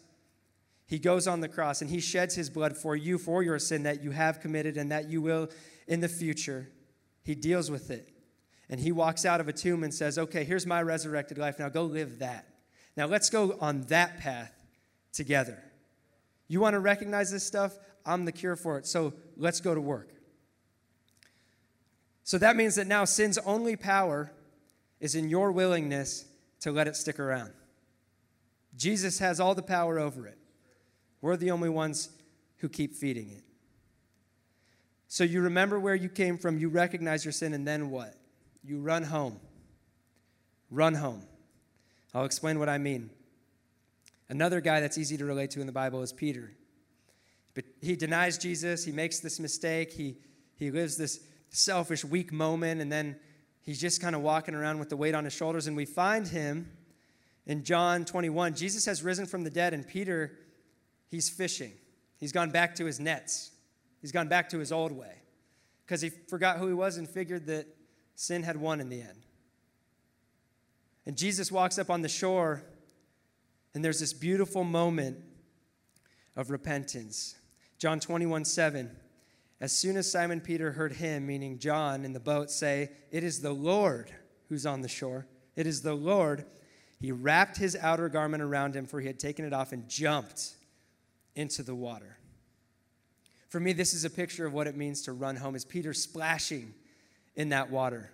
[0.88, 3.84] He goes on the cross and he sheds his blood for you, for your sin
[3.84, 5.50] that you have committed and that you will
[5.88, 6.69] in the future.
[7.21, 8.10] He deals with it.
[8.67, 11.60] And he walks out of a tomb and says, Okay, here's my resurrected life.
[11.60, 12.47] Now go live that.
[12.97, 14.51] Now let's go on that path
[15.13, 15.63] together.
[16.47, 17.77] You want to recognize this stuff?
[18.05, 18.88] I'm the cure for it.
[18.88, 20.10] So let's go to work.
[22.23, 24.33] So that means that now sin's only power
[24.99, 26.25] is in your willingness
[26.62, 27.53] to let it stick around.
[28.75, 30.38] Jesus has all the power over it.
[31.21, 32.10] We're the only ones
[32.57, 33.43] who keep feeding it.
[35.07, 38.15] So you remember where you came from, you recognize your sin, and then what?
[38.63, 39.39] You run home.
[40.69, 41.23] Run home.
[42.13, 43.10] I'll explain what I mean.
[44.30, 46.52] Another guy that's easy to relate to in the Bible is Peter.
[47.54, 50.17] But he denies Jesus, he makes this mistake, he,
[50.56, 53.17] he lives this selfish, weak moment, and then
[53.62, 55.67] he's just kind of walking around with the weight on his shoulders.
[55.67, 56.70] And we find him
[57.46, 58.54] in John 21.
[58.56, 60.38] Jesus has risen from the dead, and Peter
[61.10, 61.74] he's fishing.
[62.17, 63.52] He's gone back to his nets.
[64.02, 65.22] He's gone back to his old way
[65.86, 67.67] because he forgot who he was and figured that
[68.15, 69.26] sin had won in the end.
[71.08, 72.62] And Jesus walks up on the shore,
[73.74, 75.17] and there's this beautiful moment
[76.36, 77.36] of repentance.
[77.80, 78.91] John 21 7.
[79.62, 83.41] As soon as Simon Peter heard him, meaning John in the boat, say, It is
[83.41, 84.12] the Lord
[84.50, 86.46] who's on the shore, it is the Lord,
[87.00, 90.56] he wrapped his outer garment around him, for he had taken it off, and jumped
[91.36, 92.17] into the water.
[93.48, 95.93] For me, this is a picture of what it means to run home, as Peter
[95.93, 96.74] splashing
[97.38, 98.12] in that water.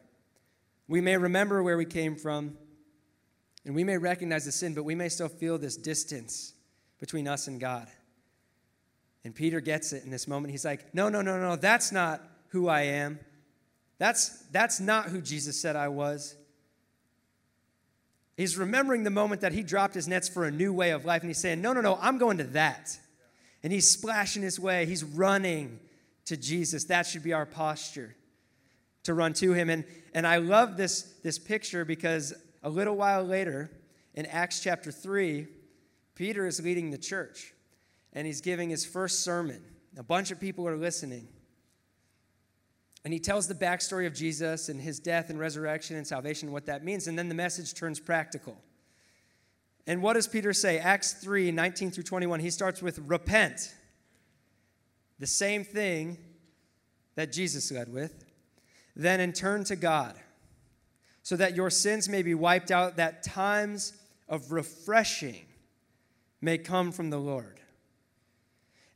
[0.87, 2.57] We may remember where we came from,
[3.65, 6.53] and we may recognize the sin, but we may still feel this distance
[6.99, 7.87] between us and God.
[9.23, 10.51] And Peter gets it in this moment.
[10.51, 13.19] He's like, No, no, no, no, that's not who I am.
[13.97, 16.35] That's, that's not who Jesus said I was.
[18.35, 21.21] He's remembering the moment that he dropped his nets for a new way of life,
[21.21, 22.99] and he's saying, No, no, no, I'm going to that
[23.63, 24.85] and he's splashing his way.
[24.85, 25.79] He's running
[26.25, 26.85] to Jesus.
[26.85, 28.13] That should be our posture
[29.03, 29.69] to run to him.
[29.69, 33.69] And, and I love this, this picture because a little while later,
[34.15, 35.47] in Acts chapter 3,
[36.15, 37.53] Peter is leading the church
[38.13, 39.61] and he's giving his first sermon.
[39.97, 41.27] A bunch of people are listening.
[43.03, 46.67] And he tells the backstory of Jesus and his death and resurrection and salvation, what
[46.67, 47.07] that means.
[47.07, 48.57] And then the message turns practical.
[49.85, 50.79] And what does Peter say?
[50.79, 52.39] Acts 3 19 through 21.
[52.39, 53.73] He starts with repent.
[55.19, 56.17] The same thing
[57.15, 58.23] that Jesus led with.
[58.95, 60.15] Then and turn to God,
[61.23, 63.93] so that your sins may be wiped out, that times
[64.27, 65.45] of refreshing
[66.41, 67.61] may come from the Lord.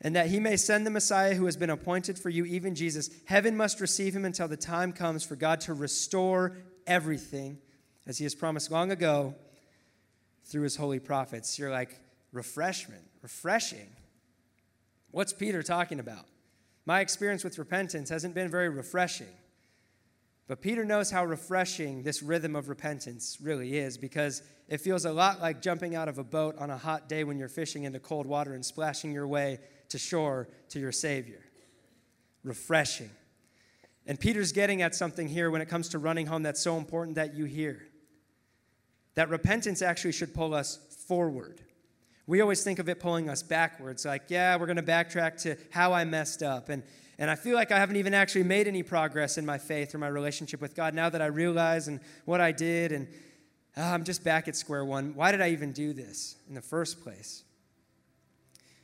[0.02, 3.10] And that he may send the Messiah who has been appointed for you, even Jesus.
[3.26, 7.58] Heaven must receive him until the time comes for God to restore everything,
[8.06, 9.34] as he has promised long ago
[10.46, 11.58] through his holy prophets.
[11.58, 12.00] You're like,
[12.32, 13.90] refreshment, refreshing.
[15.12, 16.26] What's Peter talking about?
[16.86, 19.28] My experience with repentance hasn't been very refreshing.
[20.48, 25.12] But Peter knows how refreshing this rhythm of repentance really is because it feels a
[25.12, 28.00] lot like jumping out of a boat on a hot day when you're fishing into
[28.00, 31.42] cold water and splashing your way to shore to your Savior.
[32.44, 33.10] Refreshing.
[34.06, 37.16] And Peter's getting at something here when it comes to running home that's so important
[37.16, 37.86] that you hear
[39.16, 41.60] that repentance actually should pull us forward.
[42.28, 45.56] We always think of it pulling us backwards, like, yeah, we're going to backtrack to
[45.72, 46.70] how I messed up.
[46.70, 46.84] And,
[47.20, 49.98] and I feel like I haven't even actually made any progress in my faith or
[49.98, 52.92] my relationship with God now that I realize and what I did.
[52.92, 53.08] And
[53.76, 55.16] oh, I'm just back at square one.
[55.16, 57.44] Why did I even do this in the first place?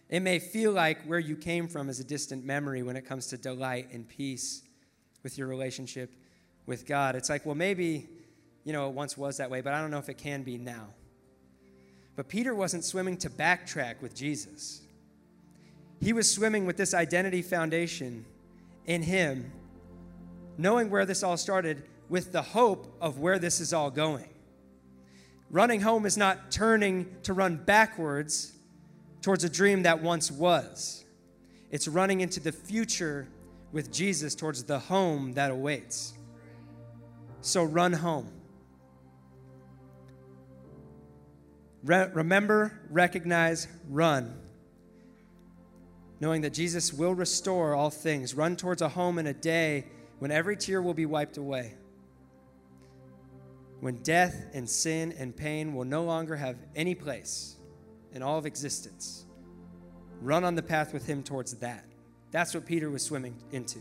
[0.10, 3.28] It may feel like where you came from is a distant memory when it comes
[3.28, 4.64] to delight and peace
[5.22, 6.12] with your relationship
[6.66, 7.16] with God.
[7.16, 8.08] It's like, well, maybe
[8.64, 10.58] you know, it once was that way, but I don't know if it can be
[10.58, 10.88] now.
[12.16, 14.83] But Peter wasn't swimming to backtrack with Jesus.
[16.04, 18.26] He was swimming with this identity foundation
[18.86, 19.54] in him,
[20.58, 24.28] knowing where this all started with the hope of where this is all going.
[25.50, 28.52] Running home is not turning to run backwards
[29.22, 31.06] towards a dream that once was.
[31.72, 33.28] it's running into the future
[33.72, 36.14] with Jesus towards the home that awaits.
[37.42, 38.30] So run home.
[41.84, 44.43] Re- remember, recognize, run.
[46.24, 48.34] Knowing that Jesus will restore all things.
[48.34, 49.88] Run towards a home in a day
[50.20, 51.74] when every tear will be wiped away.
[53.82, 57.58] When death and sin and pain will no longer have any place
[58.14, 59.26] in all of existence.
[60.22, 61.84] Run on the path with Him towards that.
[62.32, 63.80] That's what Peter was swimming into.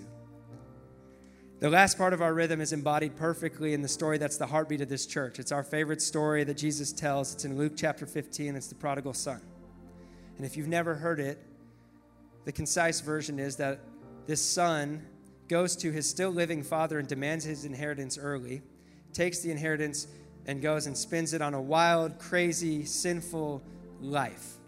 [1.60, 4.80] The last part of our rhythm is embodied perfectly in the story that's the heartbeat
[4.80, 5.38] of this church.
[5.38, 7.34] It's our favorite story that Jesus tells.
[7.34, 8.56] It's in Luke chapter 15.
[8.56, 9.40] It's the prodigal son.
[10.38, 11.38] And if you've never heard it,
[12.44, 13.80] the concise version is that
[14.26, 15.04] this son
[15.48, 18.62] goes to his still living father and demands his inheritance early,
[19.12, 20.06] takes the inheritance,
[20.46, 23.62] and goes and spends it on a wild, crazy, sinful
[24.00, 24.58] life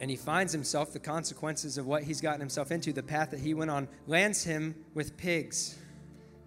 [0.00, 3.40] and he finds himself the consequences of what he's gotten himself into, the path that
[3.40, 5.76] he went on, lands him with pigs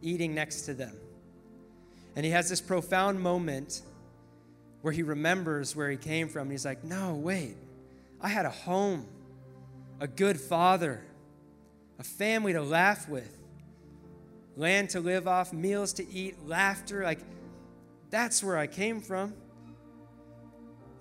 [0.01, 0.95] eating next to them.
[2.15, 3.81] And he has this profound moment
[4.81, 6.43] where he remembers where he came from.
[6.43, 7.55] And he's like, No, wait,
[8.21, 9.07] I had a home,
[9.99, 11.01] a good father,
[11.99, 13.35] a family to laugh with,
[14.55, 17.03] land to live off, meals to eat, laughter.
[17.03, 17.19] Like,
[18.09, 19.33] that's where I came from.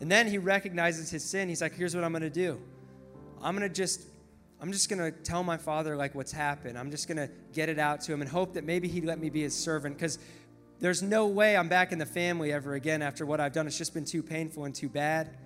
[0.00, 1.48] And then he recognizes his sin.
[1.48, 2.60] He's like, here's what I'm going to do.
[3.42, 4.06] I'm going to just
[4.62, 6.78] I'm just going to tell my father like what's happened.
[6.78, 9.18] I'm just going to get it out to him and hope that maybe he'd let
[9.18, 10.18] me be his servant cuz
[10.80, 13.66] there's no way I'm back in the family ever again after what I've done.
[13.66, 15.36] It's just been too painful and too bad.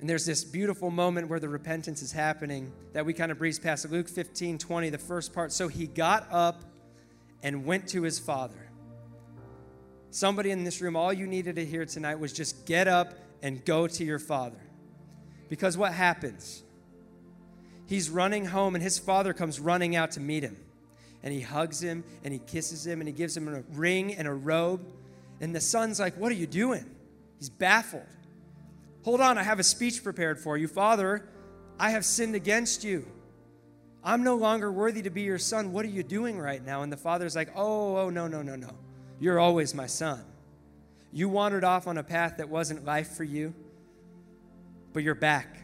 [0.00, 3.58] And there's this beautiful moment where the repentance is happening that we kind of breeze
[3.58, 3.88] past.
[3.90, 5.52] Luke 15, 20, the first part.
[5.52, 6.62] So he got up
[7.42, 8.70] and went to his father.
[10.10, 13.64] Somebody in this room, all you needed to hear tonight was just get up and
[13.64, 14.60] go to your father.
[15.48, 16.62] Because what happens?
[17.86, 20.56] He's running home, and his father comes running out to meet him.
[21.22, 24.28] And he hugs him, and he kisses him, and he gives him a ring and
[24.28, 24.86] a robe.
[25.40, 26.84] And the son's like, What are you doing?
[27.38, 28.02] He's baffled.
[29.08, 30.68] Hold on, I have a speech prepared for you.
[30.68, 31.26] Father,
[31.80, 33.06] I have sinned against you.
[34.04, 35.72] I'm no longer worthy to be your son.
[35.72, 36.82] What are you doing right now?
[36.82, 38.68] And the father's like, Oh, oh, no, no, no, no.
[39.18, 40.22] You're always my son.
[41.10, 43.54] You wandered off on a path that wasn't life for you,
[44.92, 45.56] but you're back.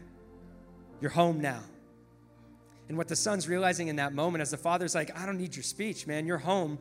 [1.03, 1.61] You're home now.
[2.89, 5.55] And what the son's realizing in that moment, as the father's like, I don't need
[5.55, 6.79] your speech, man, you're home,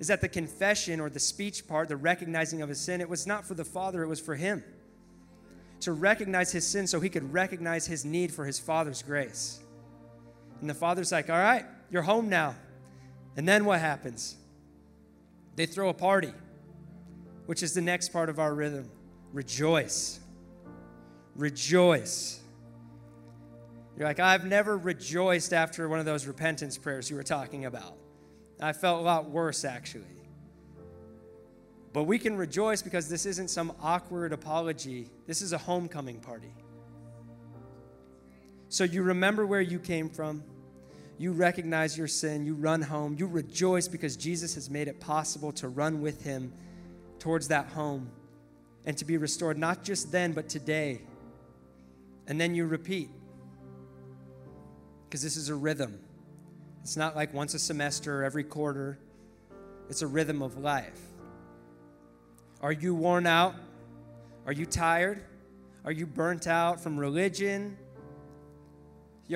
[0.00, 3.28] is that the confession or the speech part, the recognizing of his sin, it was
[3.28, 4.64] not for the father, it was for him.
[5.80, 9.60] To recognize his sin so he could recognize his need for his father's grace.
[10.60, 12.54] And the father's like, All right, you're home now.
[13.36, 14.36] And then what happens?
[15.56, 16.32] They throw a party,
[17.46, 18.90] which is the next part of our rhythm.
[19.32, 20.20] Rejoice.
[21.34, 22.40] Rejoice.
[23.96, 27.96] You're like, I've never rejoiced after one of those repentance prayers you were talking about.
[28.60, 30.19] I felt a lot worse, actually.
[31.92, 35.08] But we can rejoice because this isn't some awkward apology.
[35.26, 36.54] This is a homecoming party.
[38.68, 40.44] So you remember where you came from
[41.20, 45.52] you recognize your sin, you run home, you rejoice because Jesus has made it possible
[45.52, 46.50] to run with him
[47.18, 48.10] towards that home
[48.86, 51.02] and to be restored, not just then, but today.
[52.26, 53.10] And then you repeat
[55.04, 56.00] because this is a rhythm.
[56.80, 58.98] It's not like once a semester or every quarter,
[59.90, 60.98] it's a rhythm of life.
[62.62, 63.54] Are you worn out?
[64.46, 65.22] Are you tired?
[65.84, 67.76] Are you burnt out from religion,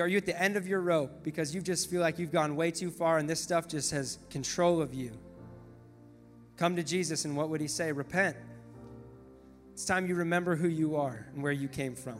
[0.01, 2.55] are you at the end of your rope because you just feel like you've gone
[2.55, 5.11] way too far and this stuff just has control of you?
[6.57, 7.91] Come to Jesus, and what would he say?
[7.91, 8.35] Repent.
[9.73, 12.19] It's time you remember who you are and where you came from.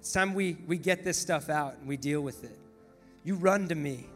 [0.00, 2.58] It's time we, we get this stuff out and we deal with it.
[3.24, 4.06] You run to me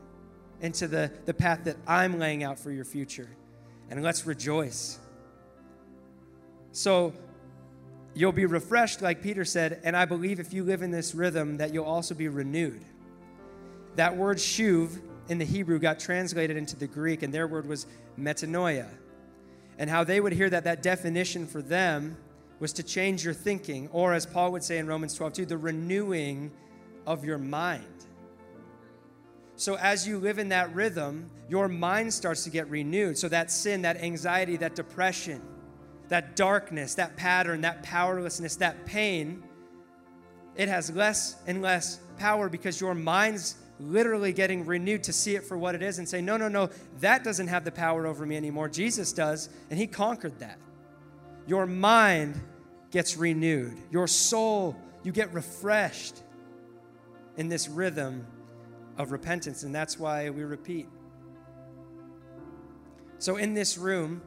[0.60, 3.28] into the, the path that I'm laying out for your future,
[3.90, 4.98] and let's rejoice.
[6.72, 7.12] So,
[8.14, 11.58] You'll be refreshed, like Peter said, and I believe if you live in this rhythm,
[11.58, 12.84] that you'll also be renewed.
[13.96, 17.86] That word shuv in the Hebrew got translated into the Greek, and their word was
[18.18, 18.88] metanoia.
[19.78, 22.16] And how they would hear that that definition for them
[22.58, 25.56] was to change your thinking, or as Paul would say in Romans 12, 2, the
[25.56, 26.50] renewing
[27.06, 27.84] of your mind.
[29.54, 33.18] So as you live in that rhythm, your mind starts to get renewed.
[33.18, 35.40] So that sin, that anxiety, that depression,
[36.10, 39.42] that darkness, that pattern, that powerlessness, that pain,
[40.56, 45.44] it has less and less power because your mind's literally getting renewed to see it
[45.44, 48.26] for what it is and say, no, no, no, that doesn't have the power over
[48.26, 48.68] me anymore.
[48.68, 50.58] Jesus does, and He conquered that.
[51.46, 52.38] Your mind
[52.90, 56.22] gets renewed, your soul you get refreshed
[57.36, 58.26] in this rhythm
[58.98, 60.88] of repentance, and that's why we repeat.
[63.18, 64.20] So, in this room,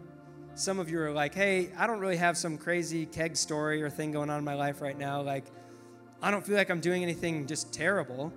[0.56, 3.90] some of you are like, hey, I don't really have some crazy keg story or
[3.90, 5.22] thing going on in my life right now.
[5.22, 5.46] Like,
[6.22, 8.32] I don't feel like I'm doing anything just terrible.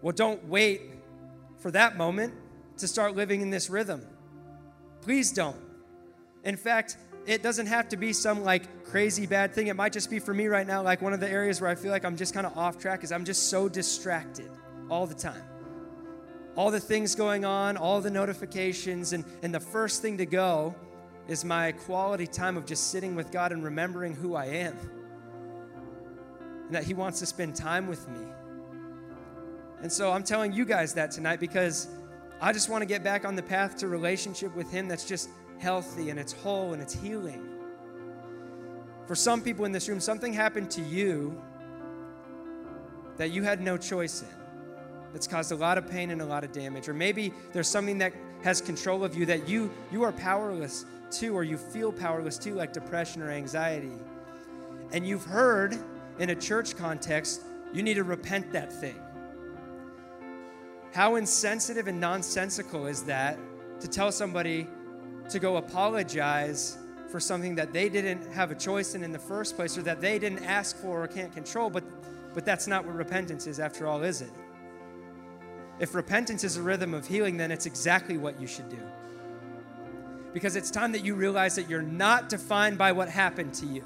[0.00, 0.82] Well, don't wait
[1.58, 2.34] for that moment
[2.78, 4.06] to start living in this rhythm.
[5.02, 5.56] Please don't.
[6.44, 9.66] In fact, it doesn't have to be some like crazy bad thing.
[9.66, 11.74] It might just be for me right now, like one of the areas where I
[11.74, 14.50] feel like I'm just kind of off track is I'm just so distracted
[14.88, 15.42] all the time.
[16.54, 20.74] All the things going on, all the notifications, and, and the first thing to go
[21.28, 24.76] is my quality time of just sitting with God and remembering who I am.
[26.66, 28.26] And that He wants to spend time with me.
[29.82, 31.88] And so I'm telling you guys that tonight because
[32.40, 35.28] I just want to get back on the path to relationship with Him that's just
[35.58, 37.48] healthy and it's whole and it's healing.
[39.06, 41.40] For some people in this room, something happened to you
[43.16, 44.28] that you had no choice in,
[45.12, 46.88] that's caused a lot of pain and a lot of damage.
[46.88, 48.12] Or maybe there's something that
[48.42, 52.54] has control of you that you, you are powerless to, or you feel powerless to,
[52.54, 53.92] like depression or anxiety.
[54.92, 55.78] And you've heard
[56.18, 57.42] in a church context,
[57.72, 58.96] you need to repent that thing.
[60.94, 63.38] How insensitive and nonsensical is that
[63.80, 64.66] to tell somebody
[65.28, 66.78] to go apologize
[67.08, 70.00] for something that they didn't have a choice in in the first place or that
[70.00, 71.84] they didn't ask for or can't control, but,
[72.34, 74.30] but that's not what repentance is, after all, is it?
[75.78, 78.80] If repentance is a rhythm of healing, then it's exactly what you should do.
[80.36, 83.82] Because it's time that you realize that you're not defined by what happened to you.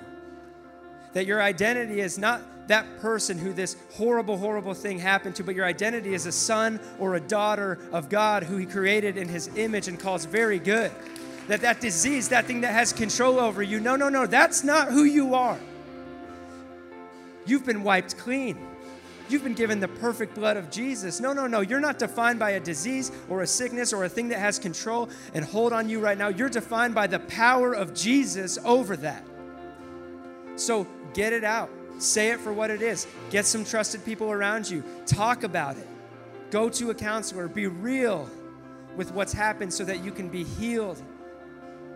[1.12, 5.54] That your identity is not that person who this horrible, horrible thing happened to, but
[5.54, 9.48] your identity is a son or a daughter of God who He created in His
[9.56, 10.90] image and calls very good.
[11.46, 14.88] That that disease, that thing that has control over you, no, no, no, that's not
[14.88, 15.60] who you are.
[17.46, 18.58] You've been wiped clean.
[19.30, 21.20] You've been given the perfect blood of Jesus.
[21.20, 21.60] No, no, no.
[21.60, 25.08] You're not defined by a disease or a sickness or a thing that has control
[25.34, 26.28] and hold on you right now.
[26.28, 29.24] You're defined by the power of Jesus over that.
[30.56, 31.70] So get it out.
[31.98, 33.06] Say it for what it is.
[33.30, 34.82] Get some trusted people around you.
[35.06, 35.86] Talk about it.
[36.50, 37.46] Go to a counselor.
[37.46, 38.28] Be real
[38.96, 41.00] with what's happened so that you can be healed.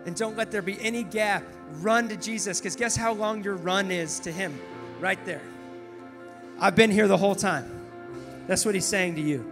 [0.05, 1.43] And don't let there be any gap.
[1.81, 4.57] Run to Jesus because guess how long your run is to Him?
[5.01, 5.41] Right there.
[6.59, 7.69] I've been here the whole time.
[8.47, 9.51] That's what He's saying to you.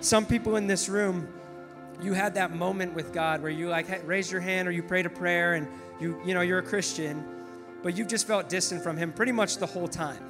[0.00, 1.28] Some people in this room,
[2.02, 5.06] you had that moment with God where you like raise your hand or you prayed
[5.06, 5.68] a prayer and
[6.00, 7.22] you you know you're a Christian
[7.82, 10.22] but you've just felt distant from Him pretty much the whole time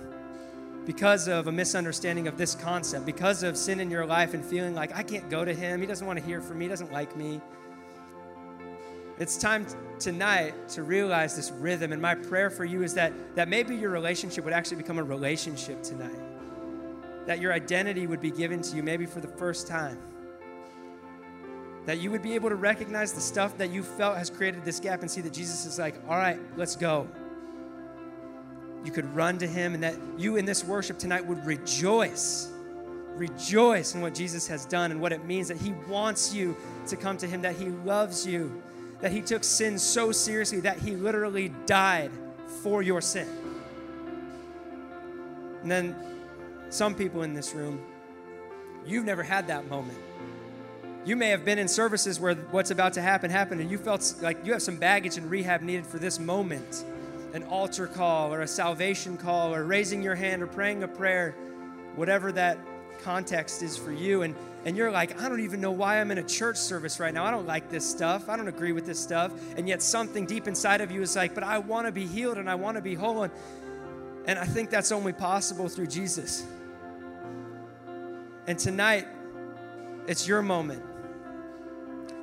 [0.86, 4.74] because of a misunderstanding of this concept, because of sin in your life and feeling
[4.74, 5.80] like, I can't go to Him.
[5.80, 7.40] He doesn't want to hear from me, He doesn't like me.
[9.20, 9.66] It's time
[10.00, 11.92] tonight to realize this rhythm.
[11.92, 15.04] And my prayer for you is that, that maybe your relationship would actually become a
[15.04, 16.18] relationship tonight.
[17.26, 19.98] That your identity would be given to you, maybe for the first time.
[21.86, 24.80] That you would be able to recognize the stuff that you felt has created this
[24.80, 27.06] gap and see that Jesus is like, all right, let's go
[28.84, 32.50] you could run to him and that you in this worship tonight would rejoice.
[33.14, 36.56] Rejoice in what Jesus has done and what it means that he wants you
[36.86, 38.62] to come to him, that he loves you,
[39.00, 42.10] that he took sin so seriously that he literally died
[42.62, 43.28] for your sin.
[45.62, 45.96] And then
[46.70, 47.80] some people in this room,
[48.86, 49.98] you've never had that moment.
[51.04, 54.14] You may have been in services where what's about to happen happened and you felt
[54.20, 56.84] like you have some baggage and rehab needed for this moment
[57.32, 61.34] an altar call or a salvation call or raising your hand or praying a prayer,
[61.94, 62.58] whatever that
[63.02, 64.22] context is for you.
[64.22, 64.34] And,
[64.64, 67.24] and you're like, I don't even know why I'm in a church service right now.
[67.24, 68.28] I don't like this stuff.
[68.28, 69.32] I don't agree with this stuff.
[69.56, 72.36] And yet something deep inside of you is like, but I want to be healed
[72.36, 73.22] and I want to be whole.
[73.22, 73.32] And,
[74.26, 76.44] and I think that's only possible through Jesus.
[78.46, 79.06] And tonight,
[80.06, 80.82] it's your moment.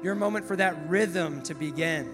[0.03, 2.13] Your moment for that rhythm to begin.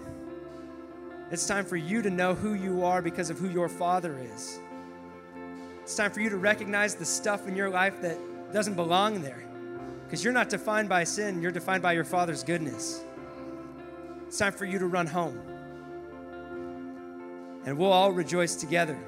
[1.30, 4.58] It's time for you to know who you are because of who your Father is.
[5.82, 8.18] It's time for you to recognize the stuff in your life that
[8.54, 9.44] doesn't belong there.
[10.04, 13.02] Because you're not defined by sin, you're defined by your Father's goodness.
[14.26, 15.40] It's time for you to run home.
[17.64, 18.98] And we'll all rejoice together.